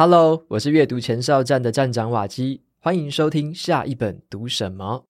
[0.00, 5.06] Hello，我是阅读前哨站的站长瓦基，欢迎收听下一本读什么。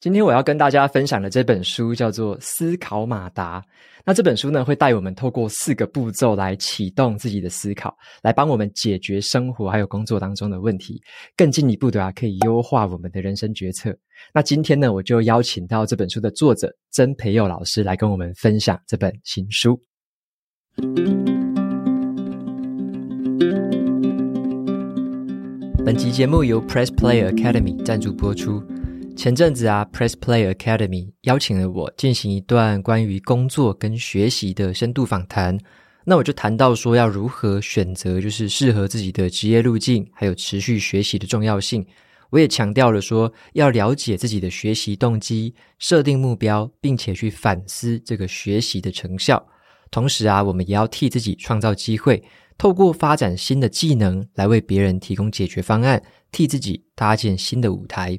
[0.00, 3.60] 今天我要跟大家分享的这本书叫做《思考马达》。
[4.04, 7.92] 那这本书呢，会带我们透过四个步骤来启动自己的思考，
[8.22, 11.02] 来帮我们解决生活还有工作当中的问题，
[11.36, 13.92] 更进一步的啊，可以优化我们的人生决策。
[14.32, 19.76] 那今天呢，我就邀请到这本书的作者曾培佑老师来跟我们分享这本新书。
[25.84, 28.62] 本集节目由 Press Play Academy 赞助播出。
[29.18, 35.58] 前阵子啊，Press Play Academy 邀请了我进行一段关于工作跟学习的深度访谈。
[36.04, 41.84] 那我就谈到说，要如何选择就是适合自己的职业路径，还有持续学习的重要性。
[42.30, 49.44] 我也强调了说，要了解自己的学习动机，设定目标，并且去反思这个学习的成效。
[49.90, 52.22] 同时啊，我们也要替自己创造机会，
[52.56, 58.16] 透过发展新的技能来为别人提供解决方案，替自己搭建新的舞台。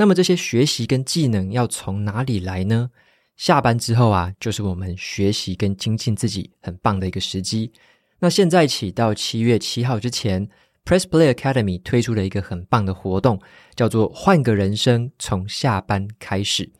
[0.00, 2.90] 那么这些学习跟技能要从哪里来呢？
[3.36, 7.70] 下班之后啊，就是我们学习跟精进自己很棒的一个时机。
[8.18, 10.48] 那现在起到七月七号之前
[10.86, 13.38] ，Press Play Academy 推出了一个很棒的活动，
[13.74, 16.72] 叫做“换个人生，从下班开始”。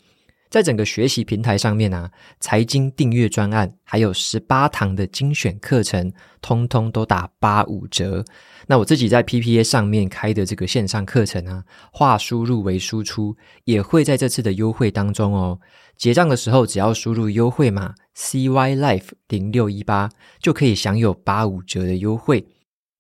[0.51, 6.13] 在整个学习平台上面啊，财经订阅专案还有十八堂的精选课程，
[6.43, 8.25] 通通都打八五折。
[8.67, 11.63] 那我自己在 PPA 上面开的这个线上课程啊，
[11.93, 15.61] 化输入为输出，也会在这次的优惠当中哦。
[15.97, 22.45] 结账的时候，只要输入优惠码 CY Life 零六一八，就可以享有八五折的优惠。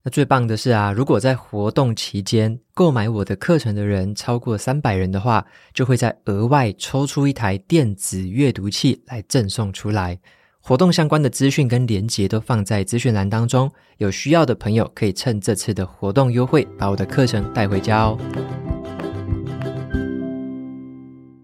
[0.02, 10.18] 那最棒的是啊，如果在活动期间购买我的课程的人超过三百人的话，就会再额外抽出一台电子阅读器来赠送出来。
[10.62, 18.16] 活动相关的资讯跟连结都放在资讯栏当中，有需要的朋友可以趁这次的活动优惠把我的课程带回家哦。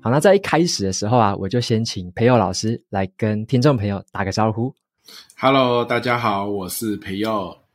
[0.00, 4.74] 好，那在一开始的时候啊，我就先请培佑老师来跟听众朋友打个招呼。
[5.38, 7.65] Hello，大家好，我是培佑。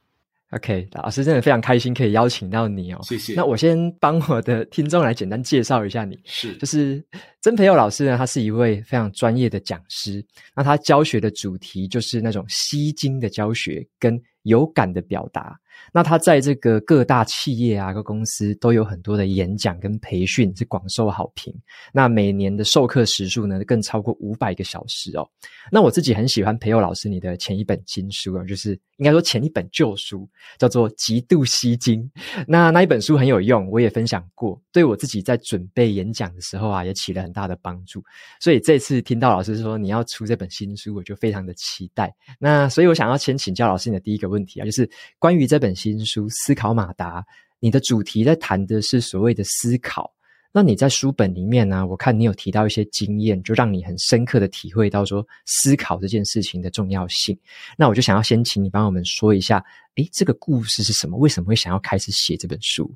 [0.52, 3.34] OK，老师真的非常开心可以邀请到你哦，谢谢。
[3.36, 7.02] 那我先帮我的听众来简单介绍一下你，是，就是
[7.42, 10.22] 曾培佑老师呢，他是一位非常专业的讲师，
[10.54, 15.56] 那他教学的主题就是那种吸睛的教学跟有感的表达。
[15.94, 21.54] 那他在这个各大企业啊、各公司都有很多的演讲跟培训，是广受好评。
[21.92, 25.30] 那每年的授课时数呢，更超过五百个小时哦。
[25.72, 30.28] 那我自己很喜欢培佑老师你的前一本新书啊，就是应该说前一本旧书，
[30.58, 32.10] 叫做《极度吸睛》。
[32.48, 38.02] 那那一本书很有用，我也分享过，对我自己在准备演讲的时候啊，也起了很大的帮助。
[38.40, 42.14] 所以这次听到老师说你要出这本新书，我就非常的期待。
[42.40, 44.90] 那所以我想要先请教老师你的第一个问题啊，就是
[45.20, 45.71] 关于这本。
[45.76, 47.22] 新书《思考马达》，
[47.60, 50.14] 你的主题在谈的是所谓的思考。
[50.54, 57.38] 那你在书本里面呢、我看你有提到一些经验，就让你很深刻的体会到说思考这件事情的重要性。
[57.78, 59.64] 那我就想要先请你帮我们说一下，
[59.96, 61.18] 诶，这个故事是什么？
[61.18, 62.94] 为什么会想要开始写这本书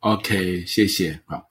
[0.00, 1.18] ？OK，谢谢。
[1.24, 1.42] 好，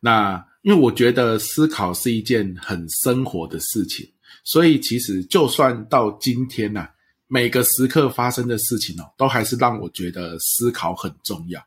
[0.00, 4.04] 那因为我觉得思考是一件很生活的事情，
[4.42, 6.88] 所以其实就算到今天呢、
[7.28, 11.60] 每个时刻发生的事情哦，都还是让我觉得思考很重要。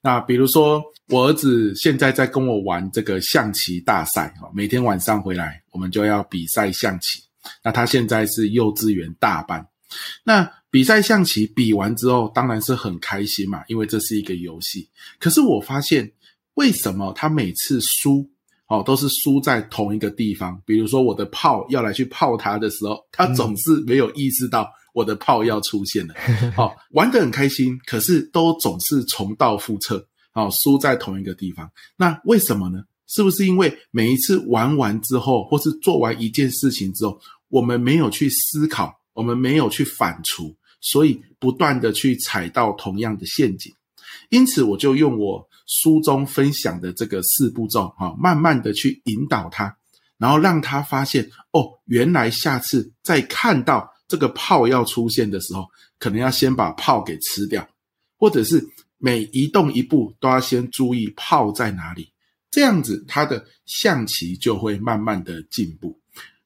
[0.00, 7.22] 那比如说，我儿子现在在跟我玩这个象棋大赛哦，每天晚上回来我们就要比赛象棋。
[7.62, 9.66] 那他现在是幼稚园大班，
[10.24, 14.88] 那比赛象棋比完之后当然是很开心嘛，因为这是一个游戏。
[15.18, 16.10] 可是我发现，
[16.54, 18.28] 为什么他每次输
[18.66, 20.60] 哦，都是输在同一个地方？
[20.64, 24.68] 比如说我的炮要来去炮他的时候，他总是没有意识到。
[24.92, 26.14] 我的炮要出现了，
[26.54, 31.70] 好，玩得很开心，可是都总是重蹈覆辙，好，输在同一个地方。
[31.96, 32.82] 那为什么呢？
[33.08, 37.18] 是不是因为每一次玩完之后，或是做完一件事情之后，
[37.48, 43.72] 我们没有去思考，我们没有去反刍，所以不断的去踩到同样的陷阱。
[44.28, 49.74] 因此，我就用我书中分享的这个四步骤，哈，慢慢的去引导他，
[50.18, 53.91] 然后让他发现，哦，原来下次再看到。
[54.12, 55.66] 这个炮要出现的时候，
[55.98, 57.66] 可能要先把炮给吃掉，
[58.18, 58.62] 或者是
[58.98, 62.12] 每移动一步都要先注意炮在哪里，
[62.50, 65.98] 这样子他的象棋就会慢慢的进步。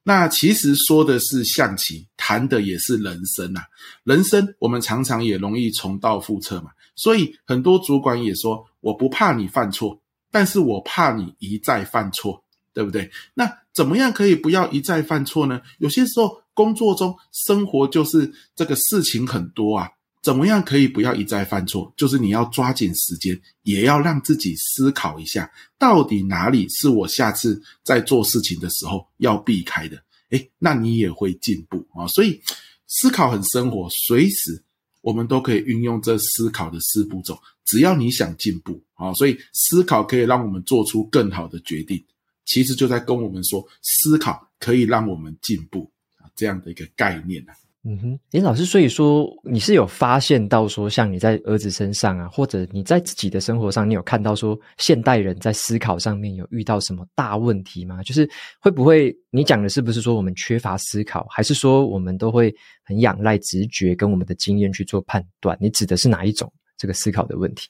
[0.05, 3.65] 那其实说的是象棋，谈的也是人生啊。
[4.05, 12.45] 人生我们常常也容易重蹈覆辙嘛，所以很多主管也说，我不怕你犯错，但是我怕你一再犯错。
[12.77, 13.11] 对不对？
[13.33, 15.63] 那怎么样可以不要一再犯错呢？
[15.79, 19.89] 有些时候工作中、生活就是这个事情很多啊，
[20.23, 21.93] 怎么样可以不要一再犯错？
[21.97, 25.49] 就是你要抓紧时间，也要让自己思考一下，
[25.79, 30.03] 到底哪里是我下次在做事情的时候要避开的。
[30.31, 32.07] 诶，那你也会进步啊。
[32.09, 32.41] 所以
[32.87, 34.61] 思考很生活，随时
[35.03, 37.39] 我们都可以运用这思考的四步骤。
[37.67, 42.03] 只要你想进步啊，所以思考可以让我们做出更好的决定。
[42.45, 45.91] 其实就在跟我们说，思考可以让我们进步，
[46.37, 47.55] 这样的一个概念啊。
[47.89, 58.03] 嗯哼，林老师，所以说你是有发现到说，像你在儿子身上啊，或者你在自己的生活上，你有看到说，现代人在思考上面有遇到什么大问题吗？
[58.03, 58.29] 就是
[58.59, 62.53] 会不会你讲的是不是说我们缺乏思考，还是说我们都会
[62.85, 65.57] 很仰赖直觉跟我们的经验去做判断？
[65.61, 67.69] 你指的是哪一种这个思考的问题？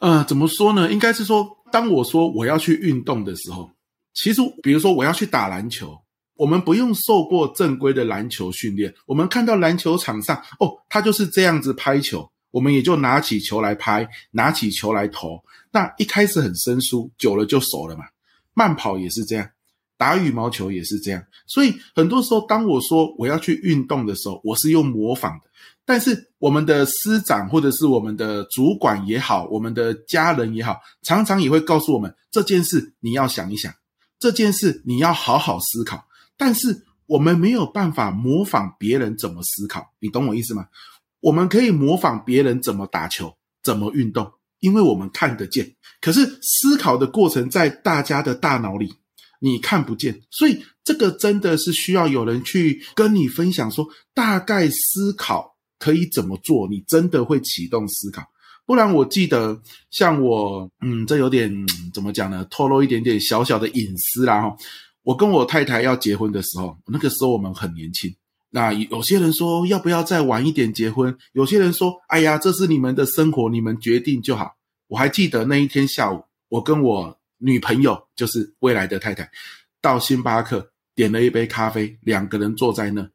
[0.00, 0.90] 呃，怎么说呢？
[0.90, 3.70] 应该是说，当我说我要去运动的时候，
[4.12, 5.96] 其实比如说我要去打篮球。
[6.36, 15.42] 我们不用受过正规的篮球训练，我们看到篮球场上，哦，他就是这样子拍球，我们也就拿起球来拍，拿起球来投。
[15.70, 18.04] 那一开始很生疏，久了就熟了嘛。
[18.54, 19.48] 慢跑也是这样，
[19.96, 21.22] 打羽毛球也是这样。
[21.46, 25.50] 所以很多时候，当我说我要去运动的时候，我是用模仿的。
[25.84, 33.72] 但是我们的师长或者是我们的主管也好，我们的家人也好，常常也会告诉我们，这件事你要想一想，
[34.18, 36.04] 这件事你要好好思考。
[36.36, 40.66] 但是我们没有办法模仿别人怎么思考，你懂我意思吗？
[41.20, 44.30] 我们可以模仿别人怎么打球、怎么运动，
[44.60, 45.74] 因为我们看得见。
[46.00, 48.92] 可是思考的过程在大家的大脑里，
[49.40, 50.20] 你看不见。
[50.30, 58.22] 所以这个真的是需要有人去跟你分享，说大概思考可以怎么做，你真的会启动思考。
[58.66, 59.60] 不然我记得，
[59.90, 61.50] 像我，嗯，这有点
[61.94, 62.44] 怎么讲呢？
[62.50, 64.56] 透露一点点小小的隐私啦，哈。
[65.06, 68.12] 我跟我太太要结婚的时候，那个时候我们很年轻。
[68.50, 71.16] 那有些人说要不要再晚一点结婚？
[71.32, 74.56] 有些人说，哎呀，这是你们的生活，你们决定就好。
[74.88, 79.30] 我还记得那一天下午，我跟我女朋友，就是未来的太太，
[79.80, 83.08] 到星巴克点了一杯咖啡，两个人坐在那。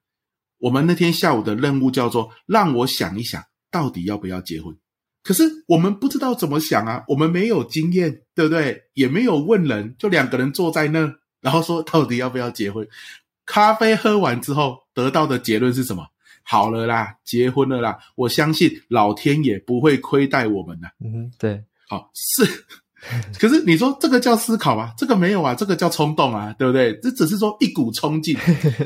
[0.59, 4.73] 我们那天下午的任务叫做让我想一想，到底要不要结婚。
[5.23, 8.83] 可是我们不知道怎么想啊，我们没有经验，对不对？
[8.93, 11.15] 也没有问人，就两个人坐在那。
[11.41, 12.87] 然后说到底要不要结婚？
[13.45, 16.05] 咖啡喝完之后得到的结论是什么？
[16.43, 17.97] 好了啦，结婚了啦！
[18.15, 20.87] 我相信老天爷不会亏待我们的。
[20.99, 22.43] 嗯，对，好是。
[23.39, 24.91] 可是你说这个叫思考吗？
[24.97, 26.97] 这个没有啊，这个叫冲动啊，对不对？
[26.99, 28.37] 这只是说一股冲劲。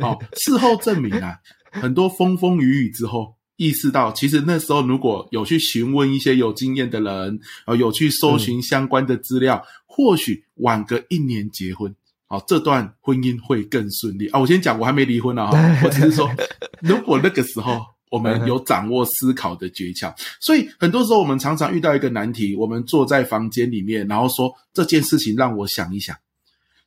[0.02, 1.38] 好，事后证明啊，
[1.72, 11.94] 很多风风雨雨之后，意识到其实那时候如果有去询问一些有经验的人，啊，有去搜寻相关的资料，嗯、或许晚个一年结婚。
[12.36, 14.40] 好，这段婚姻会更顺利啊！
[14.42, 15.58] 我先讲，我还没离婚呢哈。
[15.86, 16.30] 我只是说，
[16.82, 26.14] 如果那个时候我们有掌握思考的诀窍，所以很多时候我们常常遇到一个难题，我们坐在房间里面，然后说这件事情让我想一想。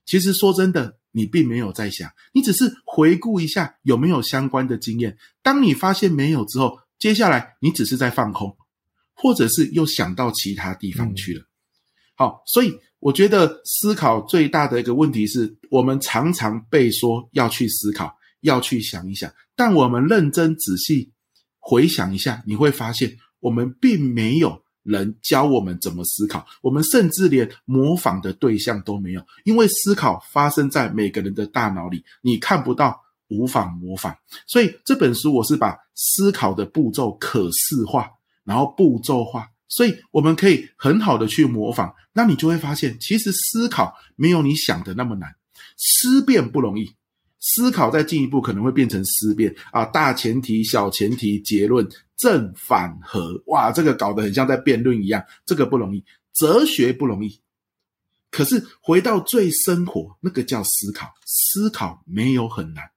[0.05, 5.17] 其实说真的，你并没有在想，你只是回顾一下有没有相关的经验。
[5.43, 8.55] 当你发现没有之后，接下来你只是在放空，
[9.15, 11.45] 或者是又想到其他地方去了。
[12.17, 12.79] 好，所以。
[13.01, 21.11] 我觉得思考最大的一个问题是我们常常被说要去思考，要去想一想，但我们认真仔细
[21.59, 34.17] 回想一下，你会发现我们并没有人教我们怎么思考，我们甚至连模仿的对象都没有，因为思考发生在每个人的大脑里，你看不到，无法模仿。
[34.47, 38.11] 所以这本书我是把思考的步骤可视化，
[38.43, 39.47] 然后步骤化。
[39.69, 45.35] 所以我们可以很好的去模仿，那你就会发现，其实思考没有你想的那么难，
[45.77, 46.91] 思辨不容易，
[47.39, 49.55] 思考再进一步可能会变成思辨。
[49.71, 57.39] 啊，大前提、小前提、结论、正反合，哇，这个搞得很像在辩论一样，这个不容易，哲学不容易，
[58.31, 62.91] 可是回到最生活，那个叫思考，思考没有很难，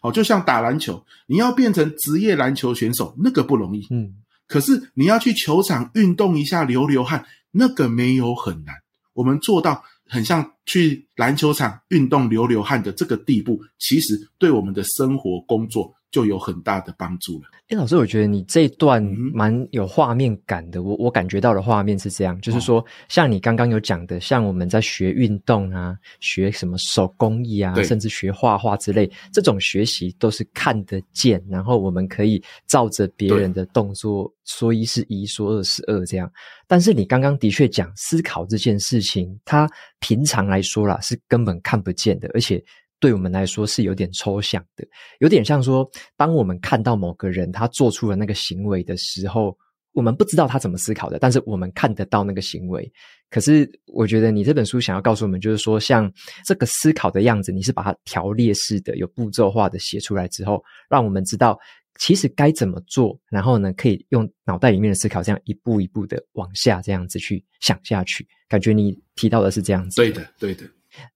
[0.00, 4.16] 好，就像打篮球，你要变成职业篮球选手，那个不容易，嗯。
[4.46, 8.74] 可是你要去球场运动一下流流汗，那个没有很难。
[9.12, 17.50] 我们做到很像去篮球场运动流流汗的这个地步，其实对我们的生活工作就有很大的帮助了。
[17.68, 19.02] 哎，老师，我觉得你这一段
[19.34, 20.82] 蛮有画面感的。
[20.82, 36.32] 我我感觉到的画面是这样，就是说，像你刚刚有讲的，像我们在学运动啊，学什么手工艺啊，甚至学画画之类，这种学习都是看得见，然后我们可以照着别人的动作说一是一，说二是二这样。
[36.66, 39.68] 但是你刚刚的确讲思考这件事情，它
[40.00, 42.64] 平常来说啦，是根本看不见的，而且。
[42.98, 44.86] 对我们来说是有点抽象的，
[45.18, 49.56] 有点像说，当我们看到某个人他做出了那个行为的时候，
[49.92, 52.90] 我们不知道他怎么思考的，但是我们看得到那个行为。
[53.28, 56.10] 可是，我觉得你这本书想要告诉我们，就是说，像
[56.44, 61.58] 这个思考的样子，你是把它条列式的、有步骤化的写出来之后，让我们知道
[61.98, 68.26] 其实该怎么做，然后呢，可以用脑袋里面的思考，这样一步一步的往下这样子去想下去。
[68.48, 69.96] 感觉你提到的是这样子。
[69.96, 70.64] 对的，对的。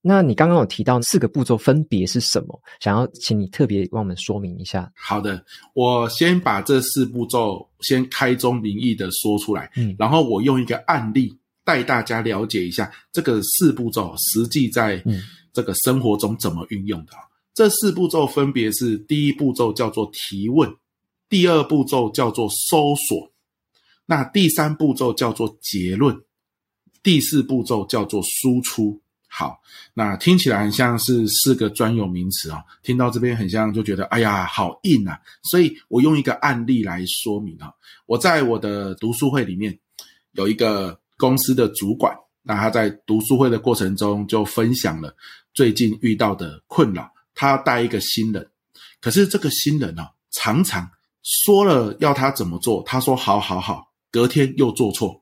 [0.01, 2.61] 那你刚刚有提到四个步骤分别是什么？
[2.79, 4.91] 想要请你特别帮我们说明一下。
[4.95, 15.03] 好的，我先把这四步骤先开宗明义的说出来，嗯，然后我用一个案例带大家了解一下这个四步骤实际在
[15.53, 17.13] 这个生活中怎么运用的。
[17.13, 20.73] 嗯，这四步骤分别是：第一步骤叫做提问，
[21.29, 23.31] 第二步骤叫做搜索，
[24.05, 26.19] 那第三步骤叫做结论，
[27.03, 29.01] 第四步骤叫做输出。
[29.33, 29.61] 好，
[29.93, 35.17] 那听起来很像是四个专有名词啊，听到这边很像就觉得，哎呀，好硬啊！
[35.43, 37.71] 所以我用一个案例来说明啊。
[38.05, 39.79] 我在我的读书会里面
[40.33, 45.15] 有一个公司的主管，那他在读书会的过程中就分享了
[45.53, 47.09] 最近遇到的困扰。
[47.33, 48.45] 他带一个新人，
[48.99, 50.85] 可是这个新人啊，常常
[51.23, 55.20] 说了要他怎么做，他说好好好，隔天又做错。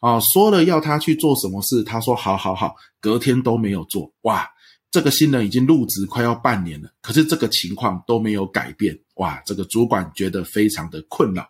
[0.00, 4.12] 啊，说了要他去做什么事，他说好好好，隔天都没有做。
[4.22, 4.46] 哇，
[4.90, 8.98] 这个新人已经入职快要半年了，可是这个情况都没有改变。
[9.16, 11.48] 哇，这个主管觉得非常的困扰。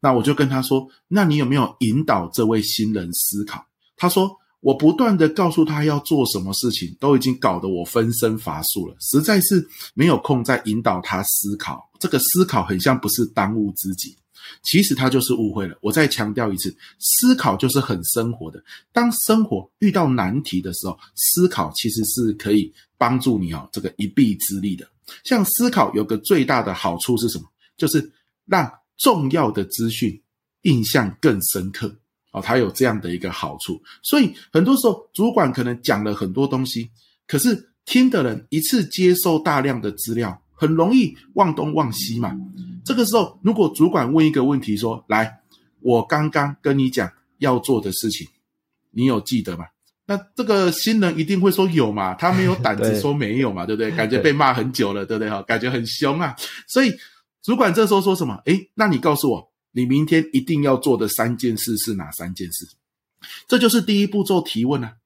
[0.00, 3.64] 那我就跟他说，那你有没有引导这位新人思考？
[3.96, 11.88] 他说，我不断的告诉他要做什么事情，都已经搞得我分身乏术了，实在是没有空再引导他思考。
[12.00, 14.16] 这个思考很像不是当务之急。
[14.62, 15.76] 其实他就是误会了。
[15.80, 18.62] 我再强调一次，思考就是很生活的。
[18.92, 24.86] 当生活遇到难题的时候，思考其实是可以帮助你哦，这个一臂之力的。
[25.24, 27.44] 像思考有个最大的好处是什么？
[27.76, 28.12] 就是
[28.46, 30.20] 让重要的资讯
[30.62, 31.94] 印象更深刻
[32.32, 32.40] 哦。
[32.40, 33.80] 它有这样的一个好处。
[34.02, 36.90] 所以很多时候，主管可能讲了很多东西，
[37.26, 40.40] 可是听的人一次接受大量的资料。
[40.56, 42.32] 很容易忘东忘西嘛。
[42.84, 45.40] 这个时候，如果主管问一个问题说：“来，
[45.80, 48.28] 我刚刚跟你讲要做的事情，
[48.90, 49.64] 你有记得吗？”
[50.06, 53.96] 那这个新人一定会说有嘛，他没有胆子说没有嘛，对，对不对？
[53.96, 55.30] 感觉被骂很久了，对不对？
[55.30, 56.36] 哈，感觉很凶啊。
[56.68, 56.92] 所以
[57.42, 58.34] 主管这时候说什么？
[58.44, 62.68] 诶，那你告诉我，你明天一定要做的三件事是哪三件事？
[63.48, 64.96] 这就是第一步骤提问啊。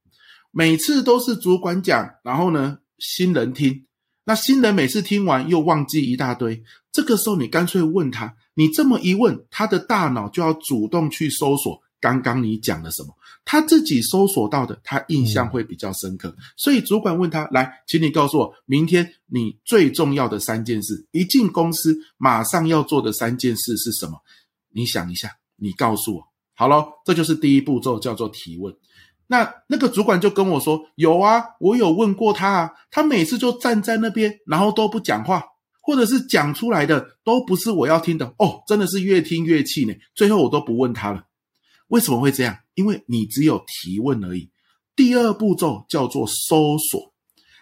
[0.51, 3.85] 每次都是主管讲，然后呢，新人听。
[4.29, 13.17] 那新人每次听完又忘记一大堆，这个时候你干脆问他，你这么一问，他的大脑就要主动去搜索刚刚你讲了什么，
[13.47, 16.29] 他自己搜索到的，他印象会比较深刻。
[16.29, 16.45] 嗯。
[16.59, 24.21] 所以主管问他，来，请你告诉我，明天你最重要的三件事，一进公司马上要做的三件事是什么？
[24.75, 26.23] 你想一下，你告诉我。
[26.53, 28.77] 好咯，这就是第一步骤，叫做提问。
[29.31, 35.45] 那那个主管就跟我说：“有啊，我有问过他啊，他每次就站在那边，然后都不讲话，
[35.83, 39.95] 或者是讲出来的都不是我要听的哦，真的是越听越气呢。
[40.15, 41.25] 最后我都不问他了。
[41.89, 42.57] 为什么会这样？
[42.75, 44.51] 因为你只有提问而已。
[44.97, 47.13] 第二步骤叫做搜索，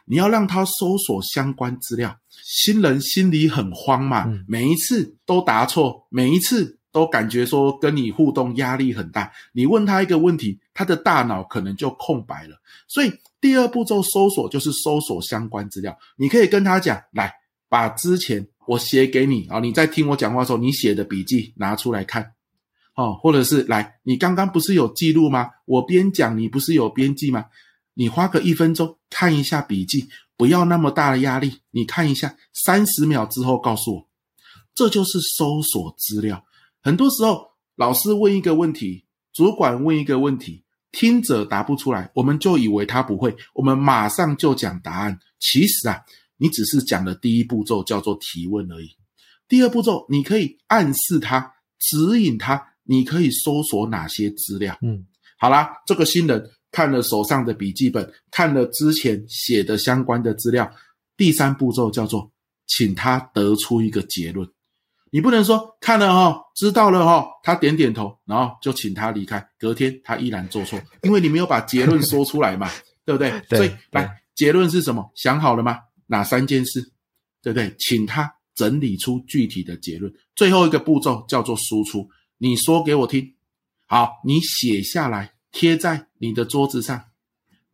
[0.07, 2.17] 你要让他搜索相关资料。
[2.45, 12.61] 新人心里很慌嘛，每一次都答错，每一次。”都感觉说跟你互动压力很大，你问他一个问题，他的大脑可能就空白了。
[12.87, 15.99] 所以第二步骤搜索就是搜索相关资料。
[16.19, 17.33] 你可以跟他讲，来
[17.71, 22.35] 把之前我写给你啊，你在听我讲话的时候，你写的笔记拿出来看，
[22.95, 25.49] 哦，或者是来，你刚刚不是有记录吗？
[25.65, 27.47] 我边讲你不是有边记吗？
[27.95, 30.07] 你花个一分钟看一下笔记，
[30.37, 34.09] 不要那么大的压力，你看一下，三十秒之后告诉我，
[34.75, 36.45] 这就是搜索资料。
[36.83, 40.63] 很多时候，老师问一个问题，主管问一个问题，
[40.97, 45.19] 听者答不出来，我们就以为他不会，我们马上就讲答案。
[45.39, 46.01] 其实啊，
[46.39, 48.89] 你只是讲了第一步骤，叫做提问而已。
[49.47, 54.75] 第二步骤，你可以暗示他，指引他，你可以搜索哪些资料。
[54.81, 55.07] 嗯，
[55.39, 60.73] 好啦，这个新人看了手上的笔记本，看了之前写的相关的资料。
[61.15, 62.33] 第三步骤叫做
[62.67, 64.49] 请他得出一个结论。
[65.17, 69.43] 你不能说看了哈，知道了哈，他点点头，然后就请他离开。
[69.59, 72.69] 隔天他依然做错， 因为你没有把结论说出来嘛，
[73.03, 73.31] 对不对？
[73.49, 75.11] 对，所以来，结论是什么？
[75.15, 75.79] 想好了吗？
[76.07, 76.83] 哪三件事？
[77.43, 77.75] 对不对？
[77.79, 80.13] 请他整理出具体的结论。
[80.35, 82.07] 最后一个步骤叫做输出，
[82.37, 83.27] 你说给我听。
[83.87, 87.03] 好，你写下来，贴在你的桌子上。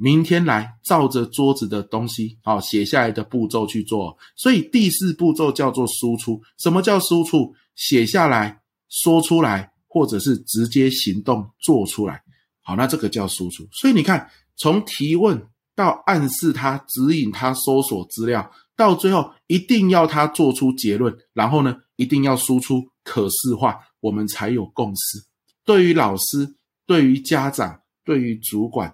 [0.02, 4.18] 明天来照着桌子的东西，好，写下来的步骤去做。
[4.34, 6.42] 所以第四步骤叫做输出。
[6.58, 7.54] 什么叫输出？
[7.76, 12.20] 写下来，说出来，或者是直接行动做出来。
[12.62, 13.64] 好，那这个叫输出。
[13.70, 15.40] 所以你看，从提问
[15.76, 25.24] 到暗示他、指引他搜索资料，到最后一定要他做出结论，然后呢，一定要输出可视化，我们才有共识。
[25.64, 26.56] 对于老师，
[26.88, 28.92] 对于家长，对于主管。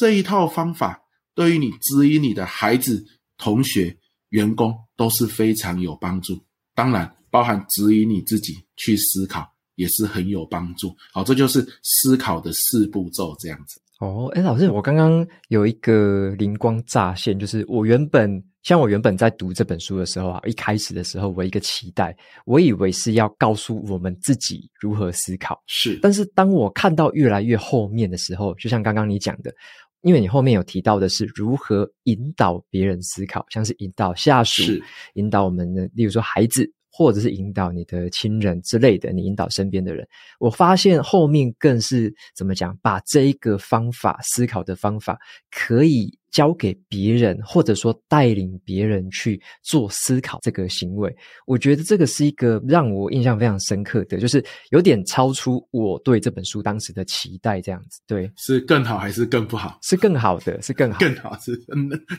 [0.00, 0.98] 这一套方法
[1.34, 3.04] 对于你指引你的孩子、
[3.36, 3.94] 同学、
[4.30, 6.42] 员工都是非常有帮助。
[6.74, 10.96] 当然，包含指引你自己去思考也是很有帮助。
[11.12, 13.78] 好，这就是思考的四步骤，这样子。
[13.98, 22.16] 哦，诶，老师，我刚刚有一个灵光乍现，就是我原本像我原本在读这本书的时候啊，一开始的时候，我一个期待，
[22.46, 25.62] 我以为是要告诉我们自己如何思考。
[25.66, 29.54] 是，但是当我看到越来越后面的时候，就像刚刚你讲的。
[30.02, 34.62] 因为你后面有提到的是如何引导别人思考，像是引导下属，
[35.14, 40.06] 引导我们的，例如说孩子，或者是引导你的亲人之类的，你引导身边的人。
[40.38, 45.18] 我发现后面更是怎么讲，把这一个方法思考的方法
[45.50, 46.19] 可以。
[46.30, 51.14] 交给别人，或者说带领别人去做思考这个行为，
[51.46, 58.00] 我觉得这个是一个让我印象非常深刻的，就是有点超出我对这本书当时的期待，这样子。
[58.06, 59.78] 对，是更好还是更不好？
[59.82, 61.58] 是更好的，是更好，更好是，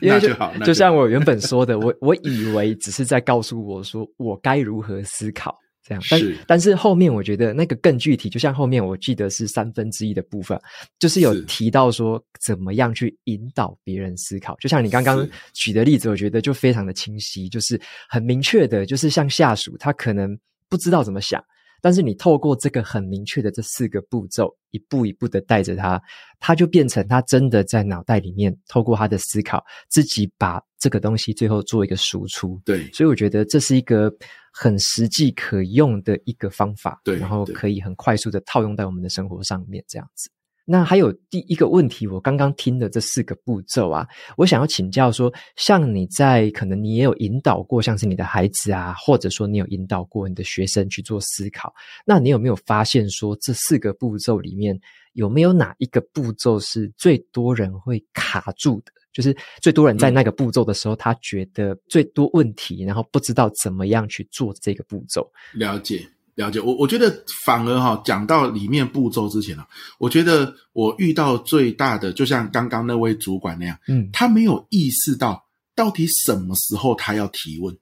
[0.00, 0.52] 那就好。
[0.58, 5.56] 就像我原本说的，我 我以为只是在告诉我说我该如何思考。
[5.82, 6.36] 这样，但是。
[6.46, 10.60] 但是后面我觉得那个更具体，就像后面我记得是三分之一的部分，
[10.98, 14.56] 就是有提到说怎么样去引导别人思考。
[14.60, 21.42] 就像你刚刚举的例子，我觉得就非常的清晰，就是很明确的，就是像下属他可能不知道怎么想，
[21.82, 26.00] 但是你透过这个很明确的这四个步骤，一步一步的带着他，
[26.40, 32.58] 他就变成他真的在脑袋里面透过他的思考，自己把这个东西最后做一个输出。
[32.64, 34.10] 对，所以我觉得这是一个。
[34.54, 40.28] 很实际可用的一个方法，对，然后可以很快速的套用在我们的生活上面，这样子。
[40.64, 51.72] 那还有第一个问题，我刚刚听的这四个步骤啊，我想要请教说，像你在可能你也有引导过，像是你的孩子啊，或者说你有引导过你的学生去做思考，
[52.06, 54.78] 那你有没有发现说，这四个步骤里面
[55.14, 58.92] 有没有哪一个步骤是最多人会卡住的？
[59.12, 65.30] 就是最多人在那个步骤的时候，嗯、他觉得最多问题，然后不知道怎么样去做这个步骤。
[65.52, 66.60] 了解，了解。
[66.60, 69.66] 我我觉得反而哈，讲到里面步骤之前啊，
[69.98, 77.76] 我觉得我遇到最大的，就像刚刚那位主管那样，嗯，他没有意识到到底什么时候他要提问，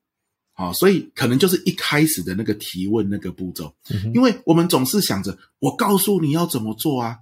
[0.53, 7.17] 好，所以可能就是一开始的那个提问那个步骤，嗯，因为我们总是想着我告诉你要怎么做啊。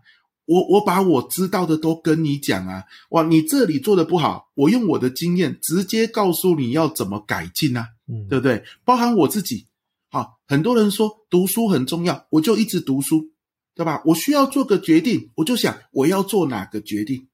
[0.50, 8.64] 我我把我知道的都跟你讲啊，哇，你这里做的不好，我用我的经验直接告诉你要怎么改进啊，嗯，对不对？
[8.82, 9.66] 包含我自己，
[10.10, 13.30] 好，很多人说读书很重要，我就一直读书，
[13.74, 14.02] 对吧？
[14.06, 17.28] 我需要做个决定，我就想我要做哪个决定，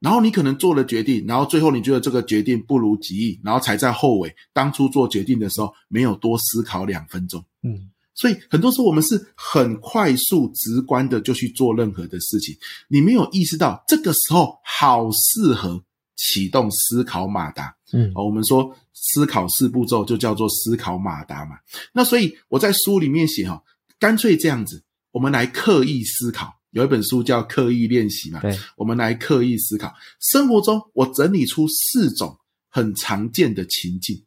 [0.00, 7.90] 然后你可能做了决定，然后最后你觉得这个决定不如己意，然后才在后悔当初做决定的时候没有多思考两分钟，嗯。
[8.12, 12.54] 所以很多时候我们是很快速、直观的就去做任何的事情，
[12.88, 15.82] 你没有意识到这个时候好适合
[16.20, 17.74] 启动思考马达。
[17.92, 21.56] 嗯，我们说思考四步骤就叫做思考马达嘛。
[21.92, 23.62] 那所以我在书里面写哈，
[23.98, 26.60] 干脆这样子，我们来刻意思考。
[26.72, 29.92] 有一本书叫《刻意练习》嘛，对，我们来刻意思考。
[30.20, 34.22] 生活中我整理出四种很常见的情境。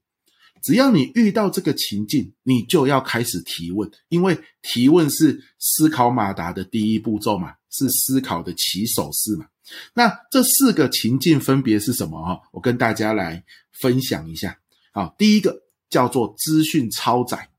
[0.62, 9.45] 只要你遇到这个情境，你就要开始提问，因为提问是思考马达的第一步骤嘛，是思考的起手式嘛。
[9.93, 12.23] 那这四个情境分别是什么？
[12.23, 14.57] 哈，我跟大家来分享一下。
[14.93, 17.49] 好，第一个叫做资讯超载，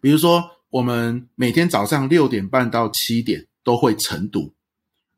[0.00, 4.52] 比如说我们每天早上六点半到七点都会晨读，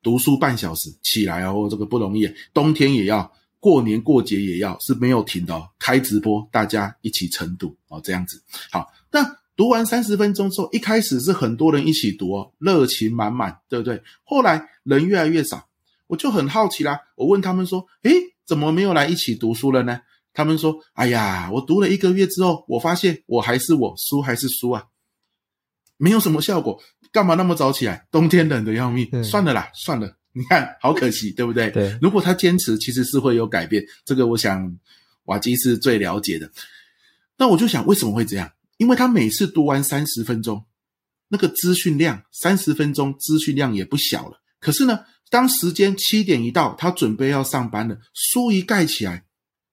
[0.02, 3.32] 读书半小时，起来哦，这个不容易，冬天也要。
[3.58, 8.40] 过年过节也要是没有停的哦，开直播，大家一起晨读哦，这样子。
[8.70, 9.24] 好，那
[9.56, 14.02] 读完三十分钟之后，一开始是很多人一起读哦，热情满满，对不对？
[14.22, 15.66] 后来人越来越少，
[16.06, 17.00] 我就很好奇啦。
[17.16, 18.12] 我问他们说：“诶，
[18.46, 20.00] 怎么没有来一起读书了呢？”
[20.34, 24.84] 他们说：“哎呀，我读了一个月之后，我发现我还是我，书还是书啊，
[25.96, 26.78] 没有什么效果。
[27.10, 28.06] 干嘛那么早起来？
[28.10, 30.14] 冬天冷的要命，算了啦，算了。
[30.32, 31.70] 你看，好可惜，对不对？
[31.70, 31.98] 对。
[32.02, 33.82] 如果他坚持，其实是会有改变。
[34.04, 34.70] 这个，我想
[35.24, 36.50] 瓦基是最了解的。
[37.38, 38.52] 那我就想，为什么会这样？
[38.76, 40.64] 因为他每次读完三十分钟，
[41.28, 44.40] 那个资讯量，三十分钟资讯量也不小了。
[44.60, 49.24] 可是呢，当时间七点一到，他准备要上班了，书一盖起来。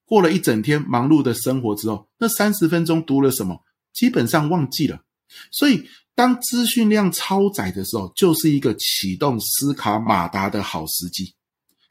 [0.06, 3.64] 过了一整天忙碌的生活之后，那三十分钟读了什么？
[3.94, 5.02] 基本上忘记了。
[5.50, 11.34] 所以，当资讯量超载的时候，就是一个启动斯卡马达的好时机。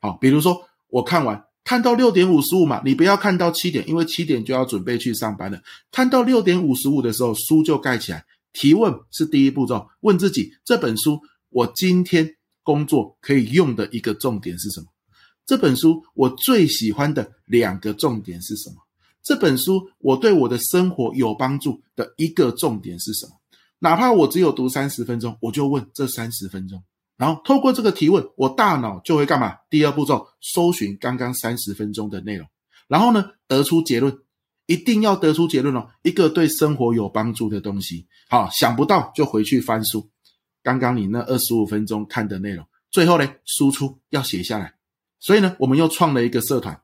[0.01, 5.61] 好，比如说我看完，看到六点五十五嘛，你不要看到七点，因为七点就要准备去上班了。
[5.91, 8.25] 看到六点五十五的时候，书就盖起来。
[8.53, 14.87] 提问是第一步骤，问自己这本书我今天工作可以用的一个重点是什么？
[15.47, 18.77] 这本书我最喜欢的两个重点是什么？
[19.23, 23.33] 这本书我对我的生活有帮助的一个重点是什么？
[23.79, 26.83] 哪怕我只有读三十分钟，我就问这三十分钟，
[27.23, 29.55] 然后透过这个提问，我大脑就会干嘛？
[29.71, 32.45] 第二步骤，搜寻刚刚三十分钟的内容，
[32.89, 34.13] 然后呢，得出结论，
[34.67, 38.09] 一定要得出结论哦，一个对生活有帮助的东西。
[38.29, 40.11] 好，想不到就回去翻书，
[40.65, 44.75] 刚刚你那二十五分钟看的内容，最后呢，输出要写下来。
[45.21, 46.82] 所以呢，我们又创了一个社团，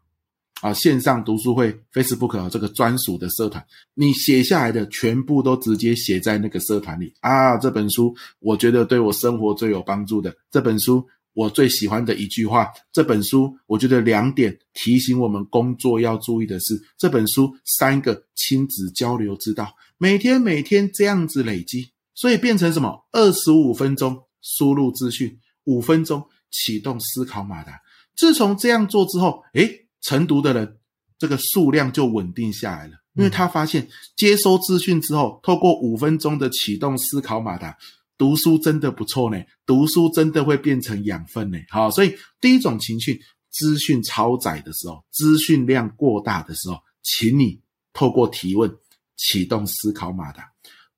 [0.60, 7.56] 啊，线上读书会 Facebook 这个专属的社团，你写下来的全部都直接写在那个社团里啊。
[7.56, 23.06] 这本书我觉得对我生活最有帮助的，这本书我最喜欢的一句话，这本书我觉得两点提醒我们工作要注意的是，这本书三个亲子交流之道，每天每天这样子累积，所以变成什么？
[23.12, 27.80] 二十五分钟输入资讯，五分钟启动思考马达。
[28.16, 30.78] 自从这样做之后，诶，晨读的人
[31.18, 37.76] 这个数量就稳定下来了，因为他发现接收资讯之后，透过五分钟的启动思考马达，
[38.16, 41.58] 读书真的不错呢，读书真的会变成养分呢。
[41.70, 47.60] 好，所以第一种情绪，资讯超载的时候，资讯量过大的时候，请你
[47.92, 48.72] 透过提问
[49.16, 50.48] 启动思考马达。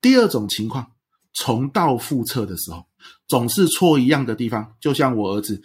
[0.02, 0.86] 第二种情况，
[1.32, 2.84] 重蹈覆辙的时候，
[3.26, 5.62] 总是错一样的地方，就像我儿子。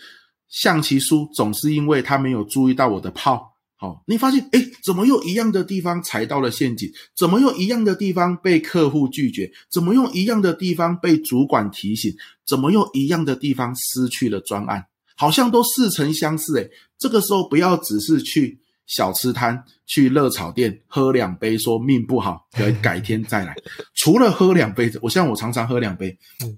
[0.50, 3.54] 象棋输总是因为他没有注意到我的炮。
[3.78, 6.90] 好，你发现，哎，怎么又一样的地方踩到了陷阱？
[7.16, 9.52] 怎么又一样的地方被客户拒绝？
[9.70, 12.14] 怎么又一样的地方被主管提醒？
[12.48, 14.86] 怎么又一样的地方失去了专案？
[15.18, 16.54] 好像都似曾相识。
[16.56, 18.60] 诶，这个时候不要只是去。
[18.88, 23.56] 小吃摊去热炒店喝两杯，说命不好，改改天再来。
[23.96, 26.16] 除了喝两杯，我像我常常喝两杯，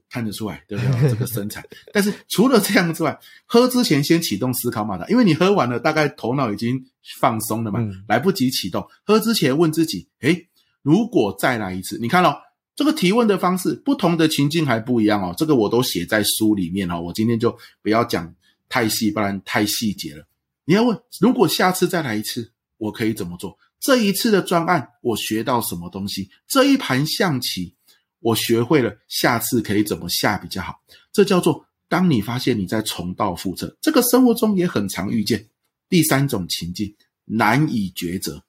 [0.10, 1.10] 看得出来，对不对？
[1.10, 1.64] 这个身材。
[1.94, 6.84] 但是除了这样之外，喝之前先启动思考马达，因为你喝完了，大概头脑已经
[7.20, 8.86] 放松了嘛，来不及启动。
[9.06, 10.48] 喝之前问自己，诶，
[10.82, 12.36] 如果再来一次，你看哦，
[12.76, 15.34] 这个提问的方式，不同的情境还不一样哦。
[15.38, 18.34] 这个我都写在书里面哦，我今天就不要讲
[18.68, 20.26] 太细，不然太细节了。
[20.68, 23.58] 你要问，如果下次再来一次，我可以怎么做？
[23.80, 26.30] 这一次的专案，我学到什么东西？
[26.46, 27.74] 这一盘象棋，
[28.20, 30.76] 我学会了，下次可以怎么下比较好？
[31.14, 35.48] 这叫做，当你发现你在重蹈覆辙，这个生活中也很常遇见。
[35.88, 38.44] 第三种情境，难以抉择，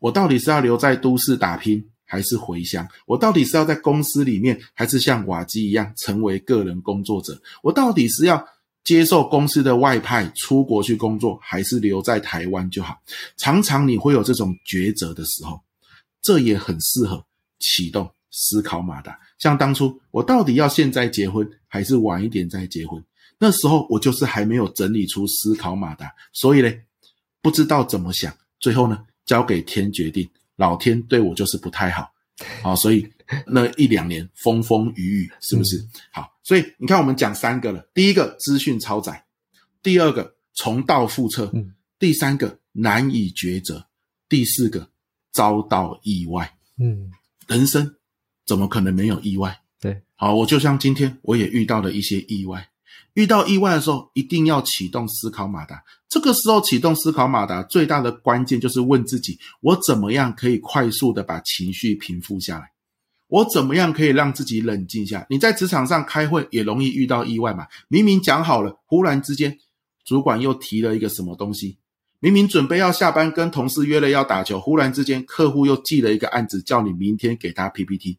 [0.00, 2.88] 我到底是要留在都市打拼，还是回乡？
[3.06, 7.40] 我到底是要在公司里面，还是像瓦基一样成为个人工作者？
[7.62, 8.44] 我到底是要
[8.84, 13.00] 接受公司的外派，出国去工作，还是留在台湾就好？
[13.36, 15.60] 常常你会有这种抉择的时候，
[16.20, 17.24] 这也很适合
[17.60, 19.18] 启动思考马达。
[19.38, 23.02] 像当初我到底要现在结婚，还是晚一点再结婚？
[23.38, 26.72] 那时候我就是还没有整理出思考马达，所以呢，
[27.40, 30.28] 不知道怎么想，最后呢，交给天决定。
[30.56, 32.10] 老天对我就是不太好，
[32.62, 33.08] 好，所以
[33.46, 35.78] 那一两年风风雨雨，是不是？
[35.78, 36.31] 嗯、好。
[36.42, 37.86] 所以你看，我们讲三个了。
[37.94, 39.24] 第一个资讯超载，
[39.82, 43.86] 第二个重蹈覆辙，嗯，第三个难以抉择，
[44.28, 44.88] 第四个
[45.32, 46.56] 遭到意外。
[46.78, 47.10] 嗯，
[47.46, 47.94] 人生
[48.44, 49.60] 怎么可能没有意外？
[49.80, 52.68] 对，好，我就像今天我也遇到了一些意外。
[53.14, 55.84] 遇到意外的时候，一定要启动思考马达。
[56.08, 62.71] 这个时候启动思考马达最大的关键就是问自己：我怎么样可以快速的把情绪平复下来？
[63.32, 65.26] 我怎么样可以让自己冷静下？
[65.30, 67.66] 你在职场上开会也容易遇到意外嘛？
[67.88, 69.56] 明明讲好了，忽然之间
[70.04, 71.78] 主管又提了一个什么东西？
[72.20, 78.18] 明明准备要下班跟同事约了要打球，忽然之间客户又寄了一个案子，叫你明天给他 PPT。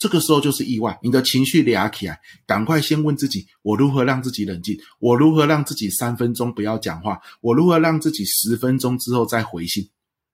[0.00, 4.76] 这个时候就是意外，你的情绪俩起来，赶快先问自己：我如何让自己冷静？
[4.98, 7.20] 我如何让自己三分钟不要讲话？
[7.40, 9.88] 我如何让自己十分钟之后再回信？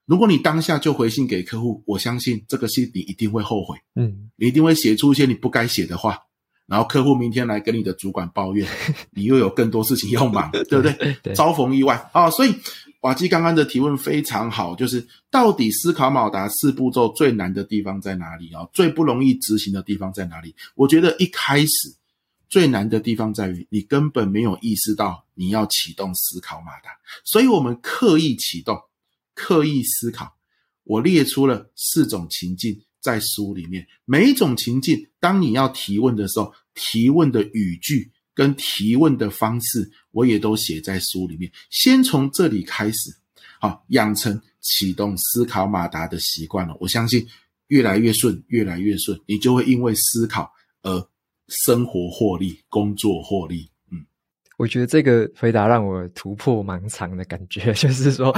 [0.06, 6.18] 如果你当下就回信给客户，我相信这个信你一定会后悔，嗯，你一定会写出一些你不该写的话，
[6.66, 8.68] 然后客户明天来跟你的主管抱怨，
[9.12, 11.16] 你又有更多事情要忙， 对不对？
[11.22, 12.54] 对，遭逢意外啊，所以
[13.00, 18.68] 瓦基刚刚的提问非常好，就是到底思考马达四步骤最难的地方在哪里啊？
[18.72, 20.54] 最不容易执行的地方在哪里？
[20.74, 21.68] 我觉得一开始
[22.50, 26.90] 最难的地方在于你根本没有意识到你要启动思考马达，
[27.24, 28.78] 所以我们刻意启动。
[29.34, 30.34] 刻意思考，
[30.84, 33.86] 我列出了四种情境在书里面。
[34.04, 41.50] 每一种情境，当你要提问的时候，提问的语句跟提问的方式，我也都写在书里面。
[41.70, 43.10] 先从这里开始，
[43.60, 46.76] 好，养成启动思考马达的习惯了。
[46.80, 47.26] 我相信
[47.68, 50.50] 越来越顺，越来越顺，你就会因为思考
[50.82, 51.08] 而
[51.48, 53.68] 生活获利，工作获利。
[54.64, 58.34] 我觉得这个回答让我突破盲肠的感觉， 就是说，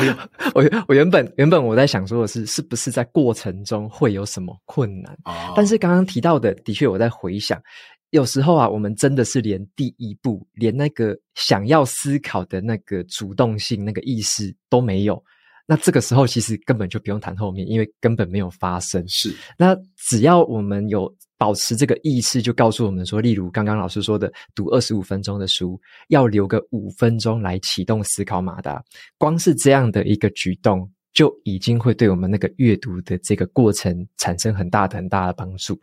[0.57, 5.17] 我我原本原本我在想说的是，是不是在过程中会有什么困难？
[5.25, 7.63] 哦，但是刚刚提到的，的确我在回想，
[8.11, 15.23] 有时候啊，我们真的是连第一步，连那个想要思考的那个主动性、那个意识都没有。
[15.65, 19.07] 那这个时候其实根本就不用谈后面，因为根本没有发生。
[19.07, 21.15] 是，那只要我们有。
[21.39, 28.83] 保持这个意识，就告诉我们说，例如刚刚老师说的，读二十五分钟的书，要留个五分钟来启动思考马达。
[29.19, 35.79] 光是这样的一个举动，就已经会对我们那个阅读的这个过程产生很大的很大的帮助。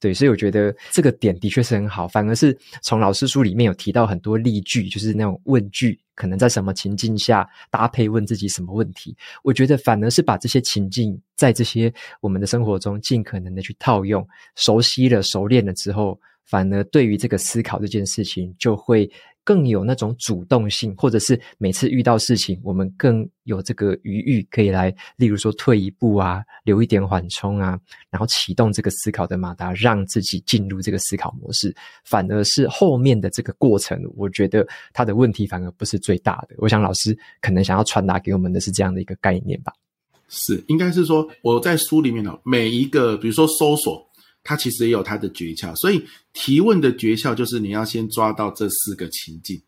[0.00, 2.06] 对，所以我觉得这个点的确是很好。
[2.06, 5.98] 反而是从老师书里面有提到很多例句，就是那种问句。
[6.18, 9.16] 可能在什么情境下搭配问自己什么问题？
[9.44, 14.26] 我觉得反而是把这些情境在这些我们的生活中尽可能的去套用，
[14.56, 19.08] 熟悉了、熟练了之后，反而对于这个思考这件事情就会。
[19.48, 27.80] 更有那种主动性，或者是每次遇到事情，我们更有这个余裕可以来，例如说退一步啊，留一点缓冲啊，
[28.10, 31.74] 然后启动这个思考的马达，让自己进入这个思考模式。
[32.04, 36.54] 反而是后面的这个过程，我觉得他的问题反而不是最大的。
[36.58, 39.72] 我想老师可能想要传达给我们的是这样的一个概念吧？
[40.28, 44.06] 是，应该是说我在书里面呢，每一个比如说搜索。
[44.48, 49.60] 它其实也有它的诀窍，所以提问的诀窍就是你要先抓到这四个情境。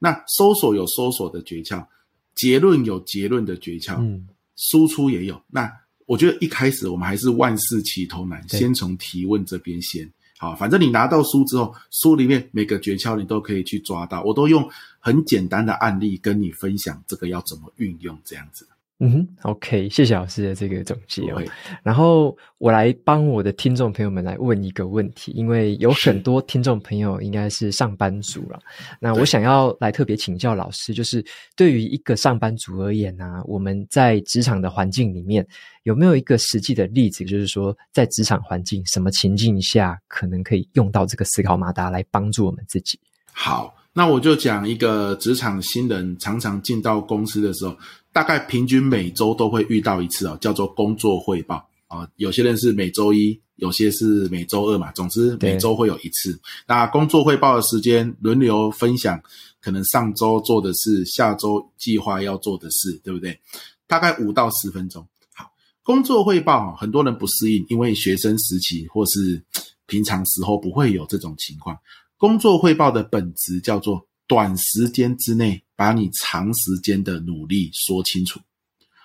[0.00, 1.86] 那搜索有搜索的诀窍，
[2.34, 5.40] 结论有结论的诀窍，嗯，输出也有。
[5.46, 5.72] 那
[6.06, 10.10] 我觉得一开始我们还是万事起头难，先从提问这边先。
[10.38, 18.66] 好，反正你拿到书之后，书里面每个诀窍你都可以去抓到，我都用很简单的案例跟你分享这个要怎么运用这样子。
[18.98, 21.42] 嗯哼，OK，谢谢老师的这个总结哦。
[21.82, 28.58] 然后我来帮我的听众朋友们来问一个问题，因为有很多听众朋友应该是上班族了。
[28.98, 31.22] 那我想要来特别请教老师，就是
[31.54, 35.46] 对于一个上班族而言呢、啊，我们在职场的环境里面
[35.82, 42.98] 有没有一个实际的例子，就是说在职场环境什么情境下可能可以用到这个思考马达来帮助我们自己？
[43.30, 47.76] 好，那我就讲一个职场新人常常进到公司的时候。
[48.16, 52.08] 大概平均每周都会遇到一次哦，叫做工作汇报啊。
[52.16, 54.90] 有些人是每周一，有些是每周二嘛。
[54.92, 56.40] 总之每周会有一次。
[56.66, 59.20] 那工作汇报的时间轮流分享，
[59.60, 63.38] 可能上周做的事，下周计划要做的事，对不对？
[63.86, 65.06] 大概五到十分钟。
[65.34, 65.50] 好，
[65.82, 69.44] 工作汇报很多人不适应，因为学生时期或是
[69.84, 71.76] 平常时候不会有这种情况。
[72.16, 74.06] 工作汇报的本质叫做。
[74.26, 78.40] 短时间之内把你长时间的努力说清楚，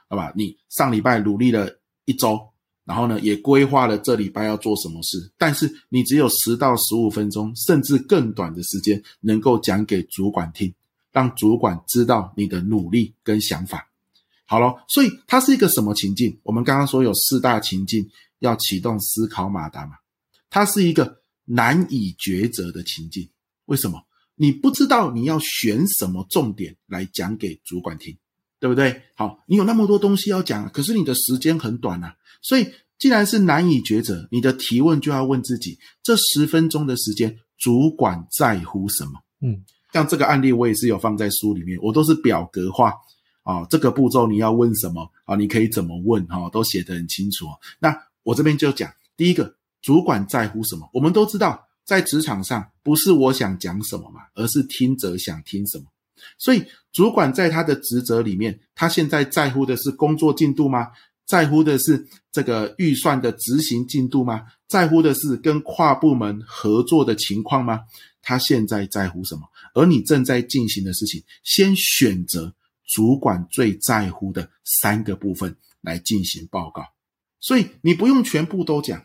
[0.09, 0.31] 好吧？
[0.35, 1.69] 你上礼拜努力了
[2.05, 2.39] 一周，
[2.85, 10.73] 然后呢，也规划了这礼拜要做什么事，但是你只有十到十五分钟，甚至更短的时间，能够讲给主管听，
[11.11, 13.87] 让主管知道你的努力跟想法。
[14.45, 16.37] 好了，所以它是一个什么情境？
[16.43, 19.93] 我们刚刚说有四大情境要启动思考马达嘛，
[20.49, 23.29] 它是一个难以抉择的情境。
[23.65, 24.01] 为什么？
[24.35, 28.17] 你不知道你要选什么重点来讲给主管听，
[28.59, 29.01] 对不对？
[29.15, 32.15] 好，你有那么多东西要讲，可是你的时间很短啊。
[32.41, 32.67] 所以，
[32.97, 39.11] 既然是难以抉择，你的提问就要问自己：这十分钟的时间，主管在乎什么？
[39.41, 39.63] 嗯，
[39.93, 42.93] 像这个案例，我也是有放在书里面，我都是表格化
[43.43, 43.63] 啊。
[43.69, 45.35] 这个步骤你要问什么啊？
[45.35, 46.25] 你可以怎么问？
[46.25, 47.45] 哈，都写得很清楚。
[47.79, 50.89] 那我这边就讲第一个，主管在乎什么？
[50.93, 51.67] 我们都知道。
[51.85, 55.85] 在职场上，不是我想讲什么嘛，而是听者想听什么。
[56.37, 60.87] 所以，主管在他的职责里面，他现在在乎的是工作进度吗？
[61.25, 64.45] 在乎的是这个预算的执行进度吗？
[64.67, 67.81] 在乎的是跟跨部门合作的情况吗？
[68.21, 69.41] 他现在在乎什么？
[69.73, 72.53] 而你正在进行的事情，先选择
[72.87, 76.85] 主管最在乎的三个部分，来进行报告。
[77.39, 79.03] 所以你不用全部都讲，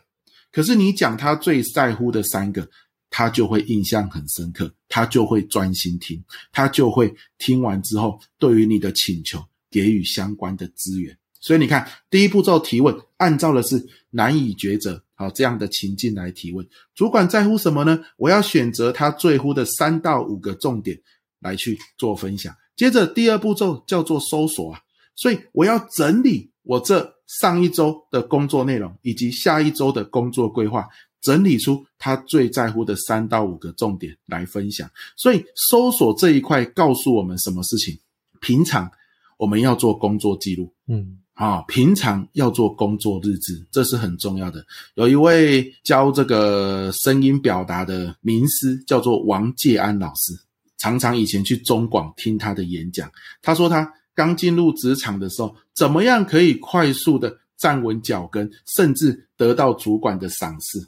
[0.51, 2.67] 可是你讲他最在乎的三个，
[3.09, 11.17] 他就会印象很深刻，他就会专心听，他就会听完之后，对于你的请求给予相关的资源。
[11.39, 16.67] 所以你看，第一步骤提问，按照的是难以抉择，好，这样的情境来提问。
[16.95, 17.99] 主管在乎什么呢？
[18.17, 20.99] 我要选择他最乎的三到五个重点
[21.39, 22.53] 来去做分享。
[22.75, 24.79] 接着第二步骤叫做搜索啊，
[25.17, 30.87] 所以我要整理我这上一周的工作内容以及下一周的工作规划，
[31.19, 34.89] 整理出他最在乎的三到五个重点来分享。
[35.17, 37.99] 所以搜索这一块告诉我们什么事情？
[38.39, 38.89] 平常
[39.37, 41.19] 我们要做工作记录，嗯。
[41.37, 44.65] 啊，平常要做工作日志，这是很重要的。
[44.95, 50.33] 有一位教这个声音表达的名师，叫做王介安老师，
[50.79, 53.07] 常常以前去中广听他的演讲。
[53.39, 60.87] 他说他刚进入职场的时候，怎么样可以快速的站稳脚跟，甚至得到主管的赏识。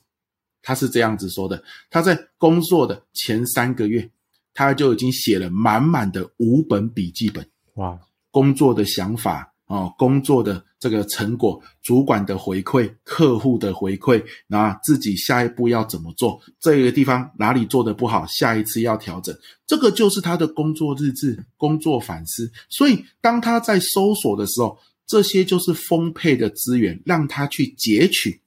[0.63, 4.09] 他是这样子说的：他在工作的前三个月，
[4.51, 7.47] 他就已经写了满满的五本笔记本。
[7.75, 7.99] 哇，
[8.31, 9.53] 工作的想法。
[9.67, 16.39] 哦，工作的这个成果，主管的回馈，客户的回馈，那自己下一步要怎么做？
[16.59, 19.35] 这个地方哪里做得不好，下一次要调整。
[19.67, 22.49] 这个就是他的工作日志、工作反思。
[22.69, 28.41] 所以，当他在搜索的时候，这些就是丰沛的资源，让他去截取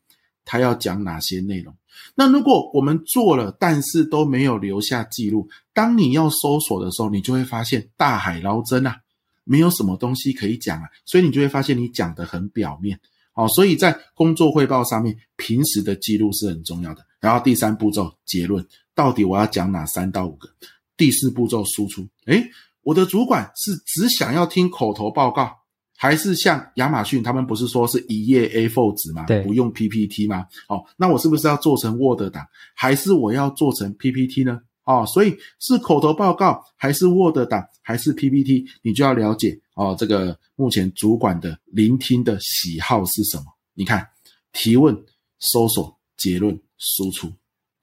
[0.45, 1.75] 他要讲哪些内容。
[2.15, 8.97] 那如果我们做了，但是都没有留下记录，当你要搜索的时候，你就会发现大海捞针啊。
[9.45, 12.99] 没有什么东西可以讲啊，所以你就会发现你讲的很表面，
[13.33, 17.05] 好，所以在工作汇报上面，平时的记录是很重要的。
[17.21, 20.49] 然后第三步骤结论，到底我要讲哪三到五个？
[20.97, 22.45] 第四步骤输出，诶，
[22.83, 25.51] 我的主管是只想要听口头报告，
[25.97, 29.25] 还是像亚马逊他们不是说是一页 A4 纸吗？
[29.27, 30.47] 对，不用 PPT 吗？
[30.69, 34.61] 哦，那我是不是要做成 Word 档，还是我要做成 PPT 呢？
[34.85, 39.95] 哦，所以是口头报告还是 Word 档还是 PPT，你就要了解哦。
[39.99, 43.45] 这个目前主管的聆听的喜好是什么？
[43.75, 44.07] 你看，
[44.53, 44.97] 提问、
[45.39, 47.33] 搜索、结论、输出，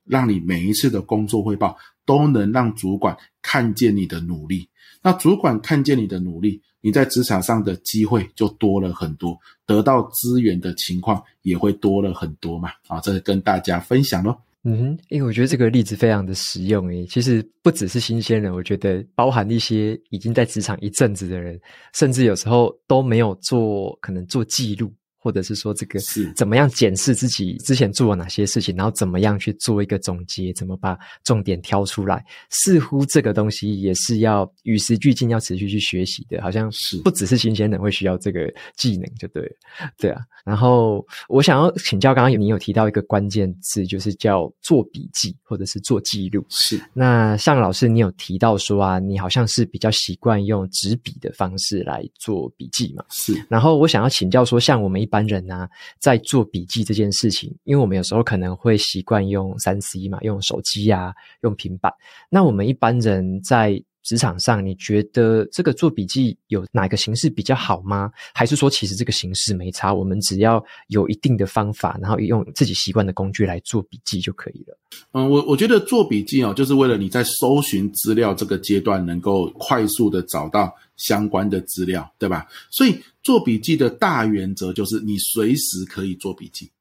[0.04, 4.68] 让你每一次的工作汇报都能让主管看见你的努力。
[5.02, 12.70] 那主管看见你的努力，你在职场上的机会就多了很多，得到资源的情况也会多了很多嘛。
[12.88, 14.42] 啊，这是跟大家分享咯。
[14.65, 17.06] 嗯，因为我觉得这个例子非常的实用诶。
[17.06, 21.58] 其实不只是新鲜人，我觉得包含一些已经在职场一阵子的人，
[21.93, 24.93] 甚至有时候都没有做，可能做记录。
[25.22, 32.24] 或者是说这个是怎么样检视自己之前做了哪些事情，然后怎么样去做一个总结，怎么把重点挑出来？
[32.50, 36.42] 似乎这个东西也是要与时俱进，要持续去学习的。
[36.42, 39.50] 好像是不只是新鲜人会需要这个技能，就对了，
[39.98, 40.22] 对啊。
[40.46, 46.46] 然后我想要请教，刚刚你有提到一个关键字，就是叫做笔记或者是做记录。
[46.48, 46.82] 是。
[46.94, 53.04] 那像老师，你有提到说啊，你好像是比较习惯用纸笔的方式来做笔记嘛？
[53.10, 53.34] 是。
[53.50, 55.69] 然后我想要请教说，像我们一一般人呢、啊，
[56.00, 61.91] 在做笔记这件事情，因为我们有时候可能会习惯用三 C 嘛，用手机啊，用平板。
[62.30, 68.12] 那我们一般人在职场上，你觉得这个做笔记有哪个形式比较好吗？
[68.34, 74.78] 还是说，其实这个形式没差，我们只要有一定的方法，然后用自己习惯的工具来做笔记就可以了？
[75.12, 82.48] 嗯，我我觉得做笔记哦，就是为了你在搜寻资料这个阶段，能够快速的找到相关的资料，对吧？
[82.72, 82.98] 所以。
[83.22, 86.72] 做笔记的大原则就是你随时可以做笔记。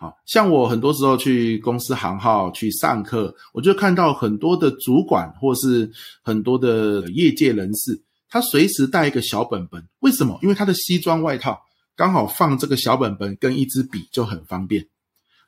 [0.00, 5.90] 好，像我很多时候去公司行号去上课，我就看到很多的主管或是
[6.22, 9.84] 很多的业界人士，他随时带一个小本本。
[9.98, 10.38] 为什么？
[10.40, 11.60] 因为他的西装外套
[11.96, 14.86] 刚好放这个小本本跟一支笔就很方便。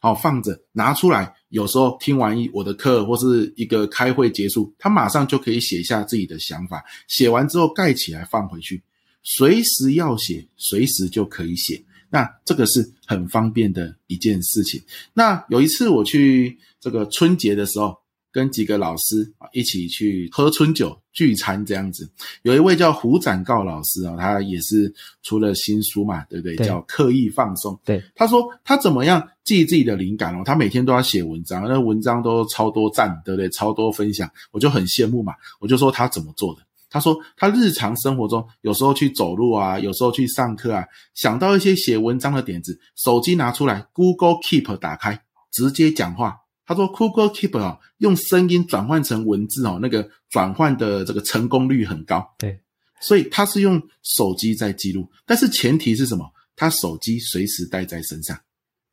[0.00, 6.82] 好，放着拿出来，有时候听完一我的课或是一个开会结束，他马上就可以写下自己的想法。
[7.06, 8.82] 写完之后盖起来放回去。
[9.22, 11.84] 随时要写，随时就可以写。
[12.10, 14.82] 那这个是很方便的一件事情。
[15.14, 17.96] 那有一次我去这个春节的时候，
[18.32, 22.08] 跟几个老师啊一起去喝春酒聚餐这样子。
[22.42, 24.92] 有一位叫胡展告老师啊，他也是
[25.22, 26.56] 出了新书嘛，对不对？
[26.56, 26.66] 对。
[26.66, 27.78] 叫刻意放松。
[27.84, 28.02] 对。
[28.14, 30.42] 他说他怎么样记自己的灵感哦？
[30.44, 33.48] 他每天都要写文章，那文章都超多赞，对不对？
[33.50, 35.34] 超多分享，我就很羡慕嘛。
[35.58, 36.62] 我就说他怎么做的？
[36.90, 40.84] 他说，他日常生活中有时候去走路啊，有时候去上课啊，
[41.14, 45.22] 想到一些写文章的点子，手机拿出来，Google Keep 打开，
[45.52, 46.36] 直接讲话。
[46.66, 52.34] 他说，Google Keep 啊，用声音转换成文字哦，那个转换的这个成功率很高。
[52.38, 52.60] 对，
[53.00, 56.28] 所以他是用手机在记录，但是前提是什么？
[56.56, 58.38] 他手机随时带在身上，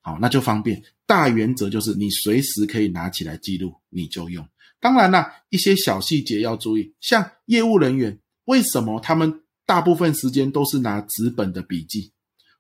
[0.01, 0.81] 好，那就方便。
[1.05, 4.47] 大原则就是你随时可以拿起来记录，你就用。
[4.87, 12.09] 当然啦，一些小细节要注意，像业务人员，为什么他们大部分时间都是拿纸本的笔记，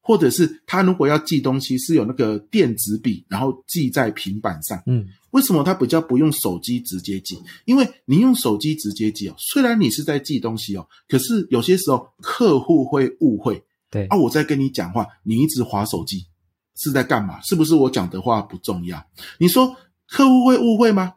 [0.01, 7.41] 或者是他如果要记东西是有那个电子笔，然后记在平板上，嗯，为什么他比较不用手机直接记？
[7.63, 13.63] 因为你用手机直接记哦，虽然你是在记东西哦，可是有些时候客户会误会。
[13.89, 16.25] 对啊，我在跟你讲话，你一直划手机，
[16.75, 17.39] 是在干嘛？
[17.39, 19.01] 是不是我讲的话不重要？
[19.39, 19.73] 你说
[20.09, 21.13] 客户会误会吗？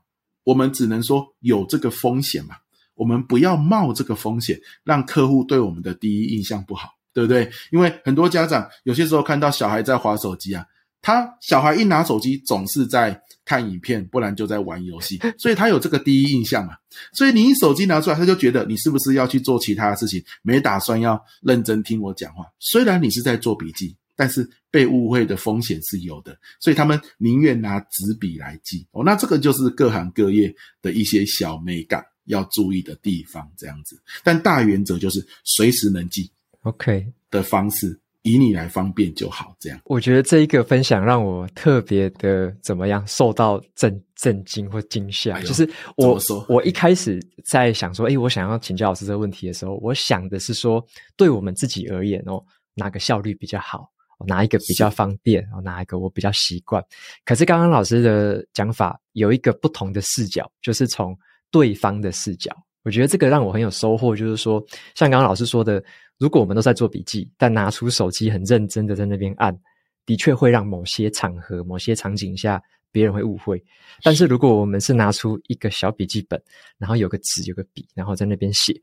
[0.51, 2.57] 我们只能说有这个风险嘛，
[2.97, 7.49] 我们不要冒这个风险，让客户对我们的第一印象不好，对不对？
[7.71, 10.67] 因为很多家长有些时候看到小孩在滑手机啊，
[11.01, 16.73] 他小孩一拿手机总是在看影片，不然就在玩游戏，所以他有这个第一印象嘛。
[17.13, 22.45] 所以你一手机拿出来，他就觉得你是不是要去做其他的事情，没打算要认真听我讲话。
[22.59, 28.87] 虽然你是在做笔记，但是被误会的风险是有的，所以他们宁愿拿纸笔来记。
[28.91, 33.99] 哦，那这个就是各行各业的一些小美感要注意的地方，这样子。
[34.23, 36.31] 但大原则就是随时能记
[36.65, 37.99] ，OK 的方式。
[38.23, 39.81] 以你来方便就好，这样。
[39.87, 45.37] 我觉得这一个分享让我特别的怎么样，受到震震惊或惊吓。
[45.37, 45.67] 哎、就是
[45.97, 52.45] 我我一开始在想说，诶，我想要请教老师这个问题的时候，我想的是说，对我们自己而言哦，
[52.75, 53.91] 哪个效率比较好，
[54.27, 56.85] 哪一个比较方便，然后，哪一个我比较习惯。
[57.25, 61.17] 可是刚刚老师的讲法有一个不同的视角，就是从
[61.51, 62.51] 对方的视角，
[62.83, 64.17] 我觉得这个让我很有收获。
[64.17, 64.65] 就是说，
[64.95, 65.83] 像刚刚老师说的。
[66.21, 69.59] 如果我们都在做笔记，但拿出手机很认真的在那边按，
[70.05, 72.63] 的确会让某些场合、某些场景下
[72.93, 73.65] 别人会误会。
[74.03, 76.39] 但是如果我们是拿出一个小笔记本，
[76.77, 78.79] 然后有个纸、有个笔，然后在那边写，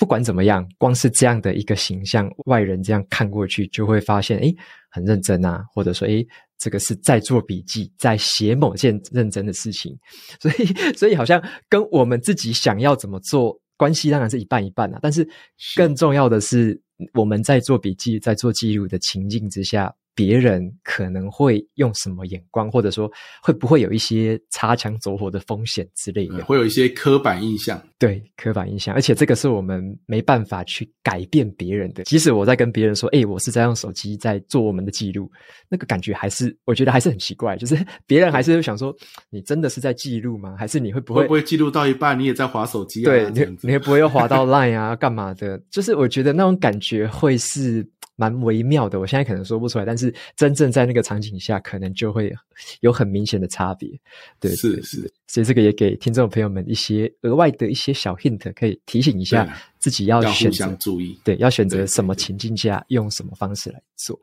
[0.00, 4.56] 不管怎么样，光是这样的一个形象，外人这样看过去就会发现，诶，
[4.88, 6.26] 很认真啊，或者说，诶，
[6.56, 9.94] 这个是在做笔记，在写某件认真的事情。
[10.40, 13.60] 所以，所以好像跟我们自己想要怎么做。
[13.76, 15.26] 关系当然是一半一半啊，但是
[15.76, 16.80] 更重要的是
[17.14, 19.94] 我们在做笔记、在做记录的情境之下。
[20.12, 23.10] 别人可能会用什么眼光，或者说
[23.42, 27.80] 会不会有一些擦枪走火的风险之类的，会有一些刻板印象。
[27.98, 32.02] 对，刻板印象，而且这个是我们没办法去改变别人的。
[32.04, 35.30] 即使我在跟别人说：“哎，我是在用手机在做我们的记录”，
[35.70, 37.56] 那个感觉还是我觉得还是很奇怪。
[37.56, 38.94] 就是 别人还是会想说
[39.30, 40.54] ：“你真的是在记录吗？
[40.58, 44.96] 还是你会不会会不会记录到一半你也在划手机啊？”对，你你会不会又划到 Line 啊？
[45.00, 45.58] 干嘛的？
[45.70, 47.86] 就是我觉得那种感觉会是。
[48.16, 52.30] 蛮微妙的，我现在可能说不出来，但是真正在那个场景下，可能就会
[52.80, 53.88] 有很明显的差别。
[54.38, 64.20] 对，是是，所以这个也给听众朋友们一些额外的一些小 hint，可以提醒一下自己要选择，注意，对，要选择什么情境下用什么方式来做。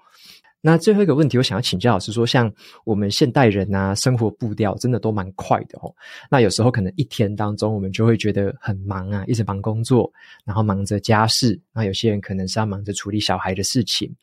[0.61, 2.51] 那最后一个问题，我想要请教老师说，像
[2.83, 5.93] 我们现代人啊，生活步调真的都蛮快的哦。
[6.29, 10.11] 那有时候可能一天当中，我们就会觉得很忙啊，一直忙工作，
[10.43, 11.59] 然后忙着家事。
[11.73, 14.13] 那有些人可能是要忙着处理小孩的事情。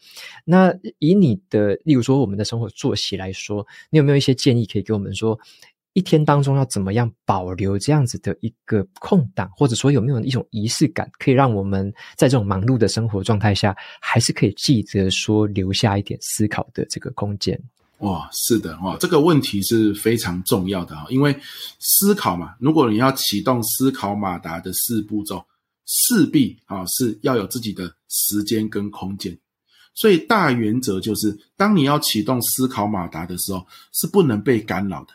[0.44, 5.38] 那以你的，例如说我们的生活作息来说，你有没有一些建议可以给我们说？
[5.94, 17.58] 一天当中要怎么样保留这样子的一个空档，或者说有没有一种仪式感，可以让我们在这种忙碌的生活状态下，还是可以记得说留下一点思考的这个空间？
[17.98, 21.34] 哇，是的，哇，这个问题是非常重要的啊，因为
[21.78, 25.42] 思考嘛，如果你要启动思考马达的四步骤，
[25.86, 29.38] 势必啊是要有自己的时间跟空间，
[29.94, 35.14] 所以大原则就是，当你要启动思考马达的时候，是不能被干扰的。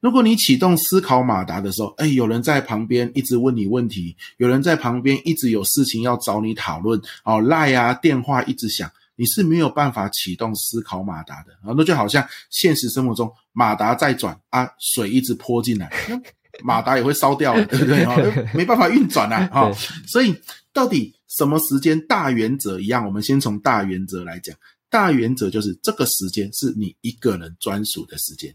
[0.00, 11.74] 如果你启动思考马达的时候，哎，有人在旁边一直问你问题，有人在旁边一直有事情要找你讨论，哦，赖啊，电话一直响，你是没有办法启动思考马达的啊。
[11.76, 15.90] 那就好像现实生活中马达在转啊，水一直泼进来，
[16.62, 18.02] 马达也会烧掉了，对不对？
[18.04, 18.16] 啊，
[18.54, 19.48] 没办法运转啊。
[19.52, 19.72] 啊，
[20.06, 20.34] 所以
[20.72, 22.00] 到底什么时间？
[22.06, 24.56] 大原则一样，我们先从大原则来讲，
[24.88, 28.54] 大原则就是这个时间是你一个人专属的时间。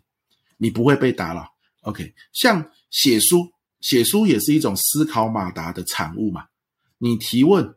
[0.62, 1.52] 你不会被打扰
[1.82, 2.14] ，OK？
[2.34, 6.46] 像写书，写书也是一种思考马达的产物嘛。
[7.00, 7.74] 你提问，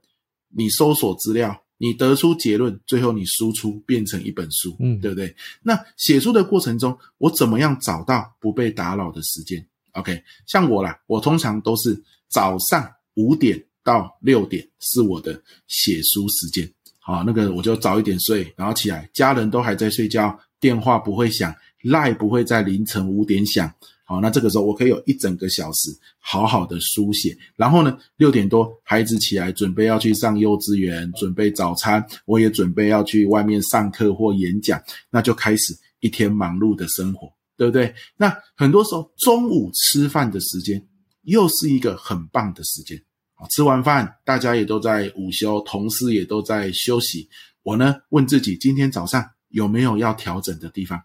[0.51, 5.35] 你搜索资料，你得出结论，最后你输出变成一本书，嗯，对不对？
[5.63, 10.23] 那写书的过程中，我怎么样找到不被打扰的时间？OK？
[10.47, 16.71] 像我啦，我通常都是早上五点到六点是我的写书时间。
[17.01, 21.55] 好，那个我就早一点睡，然后起来，家人都还在睡觉，电话不会响。
[21.85, 23.73] 赖不会在凌晨五点响，
[24.05, 27.37] 好，那这个时候我可以有一整个小时好好的书写。
[27.57, 37.95] 然后呢，六点多孩子起来准备要去上幼稚园，准备早餐，我也准备要去外面上课或演讲，那就开始一天忙碌的生活，对不对？
[38.17, 40.83] 那很多时候中午吃饭的时间
[41.23, 43.01] 又是一个很棒的时间。
[43.35, 47.29] 好，吃完饭大家也都在午休，同事也都在休息。
[47.63, 51.03] 我呢，问自己今天早上有没有要调整的地方？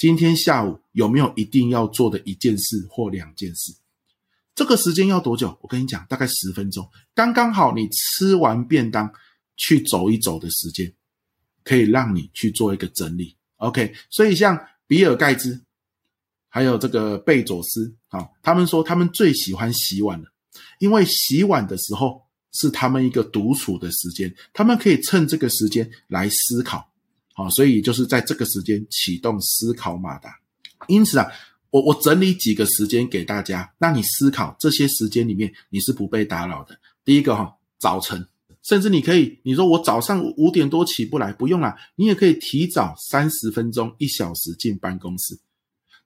[0.00, 3.70] 今天下午有没有一定要做的一件事或两件事？
[4.54, 5.54] 这个时间要多久？
[5.60, 7.74] 我跟你讲，大概十分钟，刚刚好。
[7.74, 9.12] 你吃完便当
[9.58, 10.90] 去走一走的时间，
[11.64, 13.36] 可以让你去做一个整理。
[13.56, 15.60] OK，所以像比尔盖茨，
[16.48, 20.32] 还有这个贝佐斯，啊，他们说他们最喜欢洗碗了，
[20.78, 22.22] 因为洗碗的时候
[22.52, 26.89] 是他们一个独处的时间，他们可以趁这个时间来思考。
[27.44, 30.38] 好，所以就是在这个时间启动思考马达。
[30.88, 31.26] 因此啊，
[31.70, 36.78] 我我整理几个时间给大家，让你思考这些时间里面你是不被打扰的。
[37.04, 38.26] 第一个哈，早晨，
[38.62, 45.38] 甚至你可以，你说我早上五点多起不来，不用啦，你也可以提早三十分钟、一小时进办公室。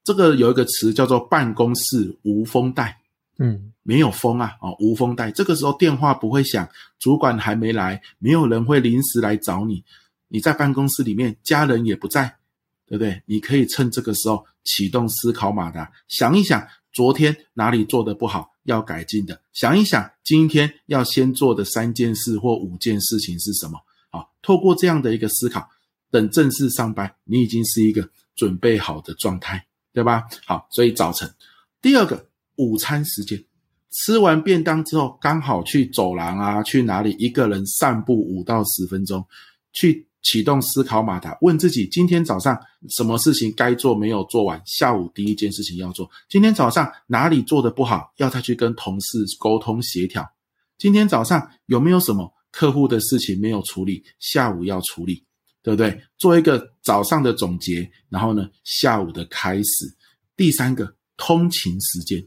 [0.03, 3.01] 这个有一个词叫做办公室无风带，
[3.39, 5.31] 嗯，没有风啊，哦，无风带。
[5.31, 6.69] 这个时候电话不会响，
[6.99, 9.83] 主管还没来，没有人会临时来找你。
[10.35, 12.25] 你在办公室里面，家人也不在，
[12.89, 13.23] 对不对？
[13.25, 23.79] 你可以趁这个时候启动思考马达，想一想昨天哪里做的不好，要改进的；想一想今天要先做的三件事或五件事情是什么。
[24.11, 25.69] 好，透过这样的一个思考，
[26.11, 30.25] 等正式上班，你已经是一个准备好的状态，对吧？
[30.45, 31.33] 好，所以早晨，
[31.81, 32.27] 第二个
[32.57, 33.41] 午餐时间，
[33.93, 37.15] 吃完便当之后，刚好去走廊啊，去哪里？
[37.21, 39.25] 一个人散步五到十分钟，
[39.73, 40.09] 去。
[40.25, 42.59] 启动思考马达，问自己：今天早上
[42.89, 44.61] 什么事情该做没有做完？
[44.65, 46.11] 下午第一件事情要做。
[46.31, 50.27] 今天早上哪里做得不好，要再去跟同事沟通协调。
[50.79, 54.03] 今天早上有没有什么客户的事情没有处理？
[54.19, 55.23] 下午要处理，
[55.63, 56.03] 对不对？
[56.17, 59.95] 做一个早上的总结，然后呢，下午的开始。
[60.37, 62.27] 第三个，通勤时间，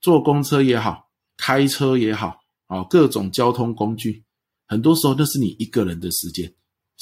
[0.00, 2.38] 坐公车也好，开车也好，
[2.68, 4.22] 啊，各种交通工具，
[4.68, 6.54] 很多时候那是你一个人的时间。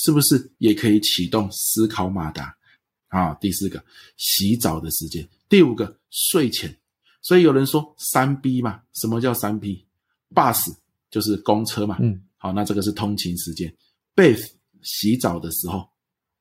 [0.02, 2.56] 是不是也可以启动思考马达？
[3.08, 3.84] 啊，第四个
[4.16, 6.74] 洗澡的时间，第五个睡前。
[7.22, 10.58] 所以有人说三 B 嘛，什么叫三 B？Bus
[11.10, 13.70] 就是公车嘛，嗯，好，那这个是通勤时间。
[14.14, 14.48] Bath
[14.80, 15.86] 洗澡的时候，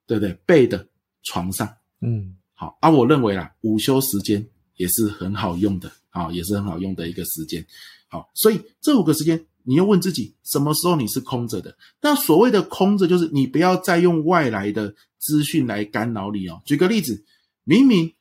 [0.08, 0.88] 对不对？Bed
[1.24, 1.68] 床上，
[2.00, 7.66] 嗯，好啊，我认为啊，午休时间也是很好用的，啊，也是很好用的一个时间。
[8.08, 9.44] 好，所以这五个时间。
[9.70, 11.78] 你要问自己，什么时候你是空着的？
[12.02, 16.60] 那所谓的空着，就是你不要再用外来的资讯来干扰你哦。
[16.66, 17.24] 举个例子，
[17.66, 18.12] 明明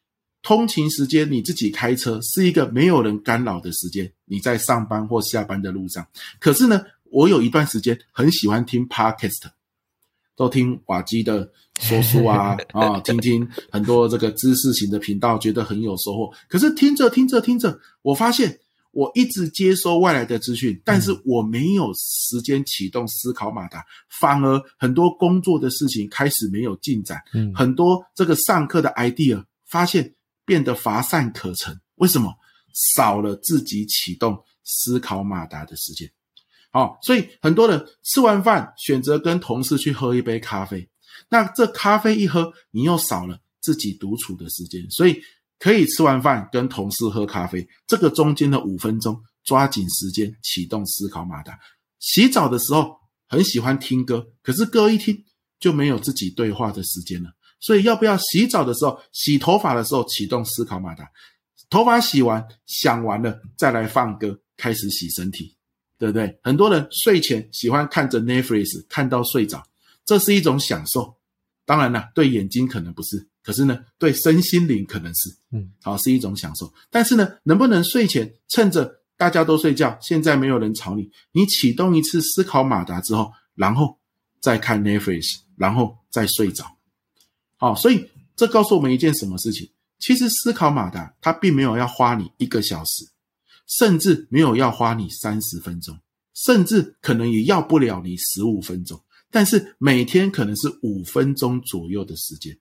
[0.42, 6.07] 通勤时间你自己开车是一个没有人干扰的时间，你在上班或下班的路上。
[6.38, 9.44] 可是呢，我有一段时间很喜欢听 Podcast，
[10.36, 16.30] 都听瓦基的说书啊啊， 听听很多这个知识型的频道，觉得很有收获。
[16.46, 18.59] 可是听着听着听着，我发现。
[18.99, 23.80] 我一直接收外来的资讯，但是我没有时间启动思考马达，
[24.18, 30.12] 反而很多工作的事情开始没有进展，嗯，很多这个上课的 idea 发现
[30.44, 31.80] 变得乏善可陈。
[31.94, 32.34] 为什么？
[32.96, 36.11] 少了自己启动思考马达的时间。
[36.72, 40.88] 好，所以很多人吃完饭选择跟同事去喝一杯咖啡，
[41.28, 45.22] 那这咖啡一喝，你又少了自己独处的时间，所以。
[45.59, 51.59] 可以吃完饭跟同事喝咖啡，这个中间的五分钟，抓紧时间启动思考马达。
[51.98, 52.96] 洗澡的时候
[53.28, 55.24] 很喜欢听歌，可是歌一听
[55.59, 57.30] 就没有自己对话的时间了。
[57.61, 61.11] 所以要不要洗澡的时候、洗头发的时候启动思考马达？
[61.68, 65.56] 头发洗完想完了再来放歌，开始洗身体，
[65.98, 66.38] 对不对？
[66.42, 69.62] 很多人睡前喜欢看着 Netflix 看到睡着，
[70.06, 71.16] 这是一种享受。
[71.66, 73.28] 当然了，对眼睛可能不是。
[73.49, 76.70] 可是呢，对身心灵可能是，嗯，好，是一种享受。
[76.90, 83.99] 但是呢，能不能睡前趁着大家都睡觉，现在没有人吵你，你启动一次思考马达之后，然后
[84.42, 86.76] 再看 Netflix，然后再睡着。
[87.57, 89.70] 好，所以这告诉我们一件什么事情？
[89.99, 93.07] 其实思考马达它并没有要花你一个小时，
[93.66, 95.99] 甚至没有要花你三十分钟，
[96.34, 102.55] 甚至可能也要不了你十五分钟，但是每天可能是五分钟左右的时间。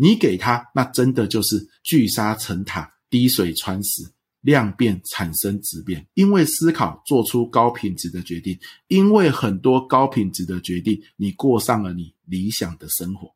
[0.00, 4.02] 你给他，那真的就是聚沙成塔，滴水穿石，
[4.40, 6.06] 量变产生质变。
[6.14, 13.30] 因为思考做出高品质的决定，因为很多高品质的决定，你过上了你理想的生活。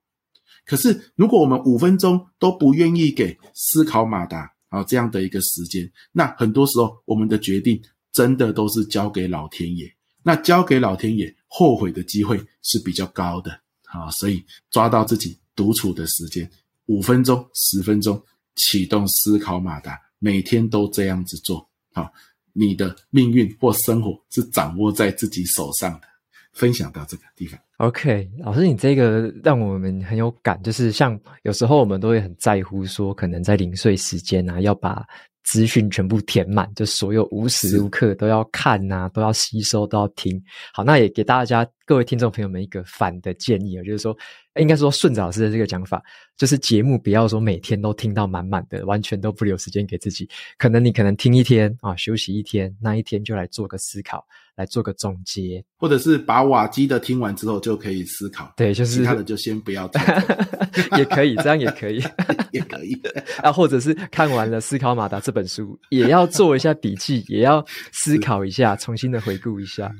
[0.64, 5.92] 可是，如果我们五分钟都不愿意给思考马达啊这样的一个时间。
[6.12, 7.78] 那很多时候我们的决定
[8.10, 13.50] 真的都是交给老天爷，那交给老天爷，后悔的机会是比较高的
[13.82, 14.10] 啊。
[14.12, 16.50] 所以抓到自己独处的时间，
[16.86, 18.22] 五分钟、十分钟，
[18.56, 22.10] 启动思考马达，每天都这样子做好。
[22.52, 26.08] 你的命运或生活是掌握在自己手上的。
[26.54, 27.58] 分享到这个地方。
[27.78, 35.04] OK，老师，你这个让我们很有感，就是像有时候我们都会很在乎，说可能在零碎时间啊，要把
[35.42, 40.40] 资讯全部填满，就所有无时无刻都要看啊，都要吸收，都要听。
[40.72, 44.16] 好，那也给大家各位听众朋友们一个反的建议啊，就是说。
[44.60, 46.02] 应该说，顺着老师的这个讲法，
[46.36, 50.28] 就是节目不要说每天都听到满满的，完全都不留时间给自己。
[50.58, 54.24] 可能你可能听一天啊，休息一天，那一天就来做个思考，
[54.56, 58.52] 来做个总结，或者是把瓦基的听完之后就可以思考。
[58.56, 60.00] 对，就是其他的就先不要听，
[60.98, 62.00] 也可以，这样也可以
[62.52, 62.94] 也可以。
[63.42, 69.92] 啊，或者是看完了《思考马达》这本书，也要做一下笔记，也要思考一下，重新的回顾一下。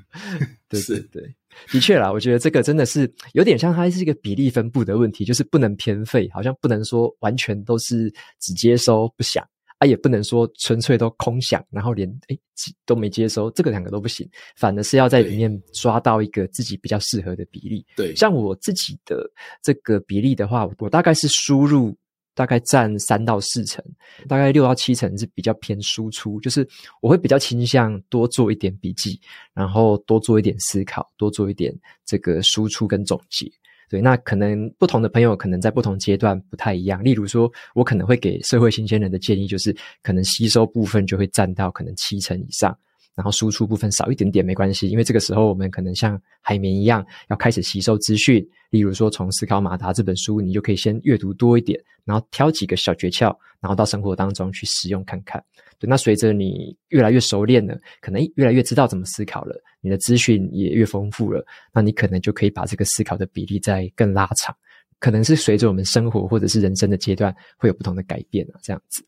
[0.68, 1.34] 对对对。
[1.68, 9.42] 的确啦，我觉得这个真的是有点像，它是一个比例分布的问题，就是不能偏废，好像不能说完全都是只接收不想
[9.78, 12.38] 啊，也不能说纯粹都空想，然后连诶
[12.86, 17.84] 都没接收，这个两个都不行，反而是要在里面抓到一个自己比较适合的比例。
[17.96, 19.28] 对，像我自己的
[19.62, 21.96] 这个比例的话，我大概是输入。
[22.34, 23.82] 大概占三到四成，
[24.28, 26.68] 大概六到七成是比较偏输出，就是
[27.00, 29.20] 我会比较倾向多做一点笔记，
[29.54, 31.74] 然后多做一点思考，多做一点
[32.04, 33.50] 这个输出跟总结。
[33.90, 37.04] 对，那可能不同的朋友可能在不同阶段不太一样。
[37.04, 42.76] 例如说，我可能会给社会新鲜人的建议就是，可能吸收部分就会占到可能七成以上。
[43.14, 48.46] 然后输出部分少一点点没关系，因为这个时候我们可能像海绵一样，要开始吸收资讯。
[48.70, 53.26] 例如说，从《思考马达》这本书，你就可以先阅读多一点，然后挑几个小诀窍，
[53.60, 55.40] 然后到生活当中去使用看看。
[55.78, 64.52] 对，那随着你越来越熟练了，可能越来越知道怎么思考了，你的资讯也越丰富了，那你可能就可以把这个思考的比例再更拉长。
[64.98, 69.04] 可能是随着我们生活或者是人生的阶段会有不同的改变啊，这样子。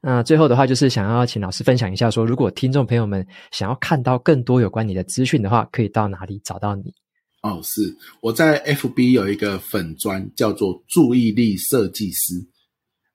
[0.00, 6.94] 那最后的话，就是想要请老师分享一下说，如果听众朋友们想要看到更多有关你的资讯的话，可以到哪里找到你？
[7.42, 7.96] 哦，是。
[8.20, 12.34] 我在 FB 有一个粉专叫做注意力设计师，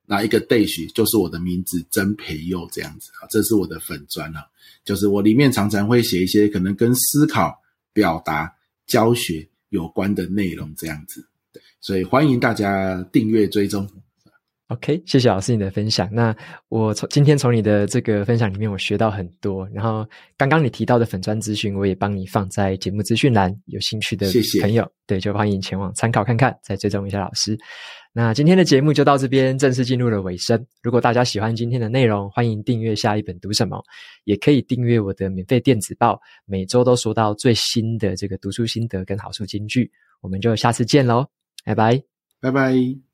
[0.05, 3.11] 那一个 dash 就是我的名字曾培佑这样子。
[3.22, 4.45] 啊，这是我的粉专啊，
[4.86, 7.53] 就是我里面常常会写一些可能跟思考、
[7.91, 8.49] 表达、
[8.88, 11.28] 教学有关的内容这样子，
[11.82, 13.88] 所以欢迎大家订阅追踪。
[14.70, 16.09] OK，谢谢老师你的分享。
[16.11, 16.36] 那
[16.70, 19.68] 我从今天从你的这个分享里面，我学到很多。
[19.74, 20.07] 然后
[20.38, 23.55] 刚刚你提到的粉专资讯，我也帮你放在节目资讯栏。
[23.66, 24.26] 有兴趣的
[24.61, 24.91] 朋友，谢谢。
[25.05, 27.57] 对，就欢迎前往参考看看，再追踪一下老师。
[28.14, 30.66] 那今天的节目就到这边，正式进入了尾声。
[30.82, 33.84] 如果大家喜欢今天的内容，欢迎订阅下一本读什么，
[34.24, 39.91] 也可以订阅我的免费电子报，每周都收到最新的这个读书心得跟好书金句。
[40.22, 41.28] 我们就下次见喽，
[41.66, 42.01] 拜拜，
[42.39, 43.12] 拜拜。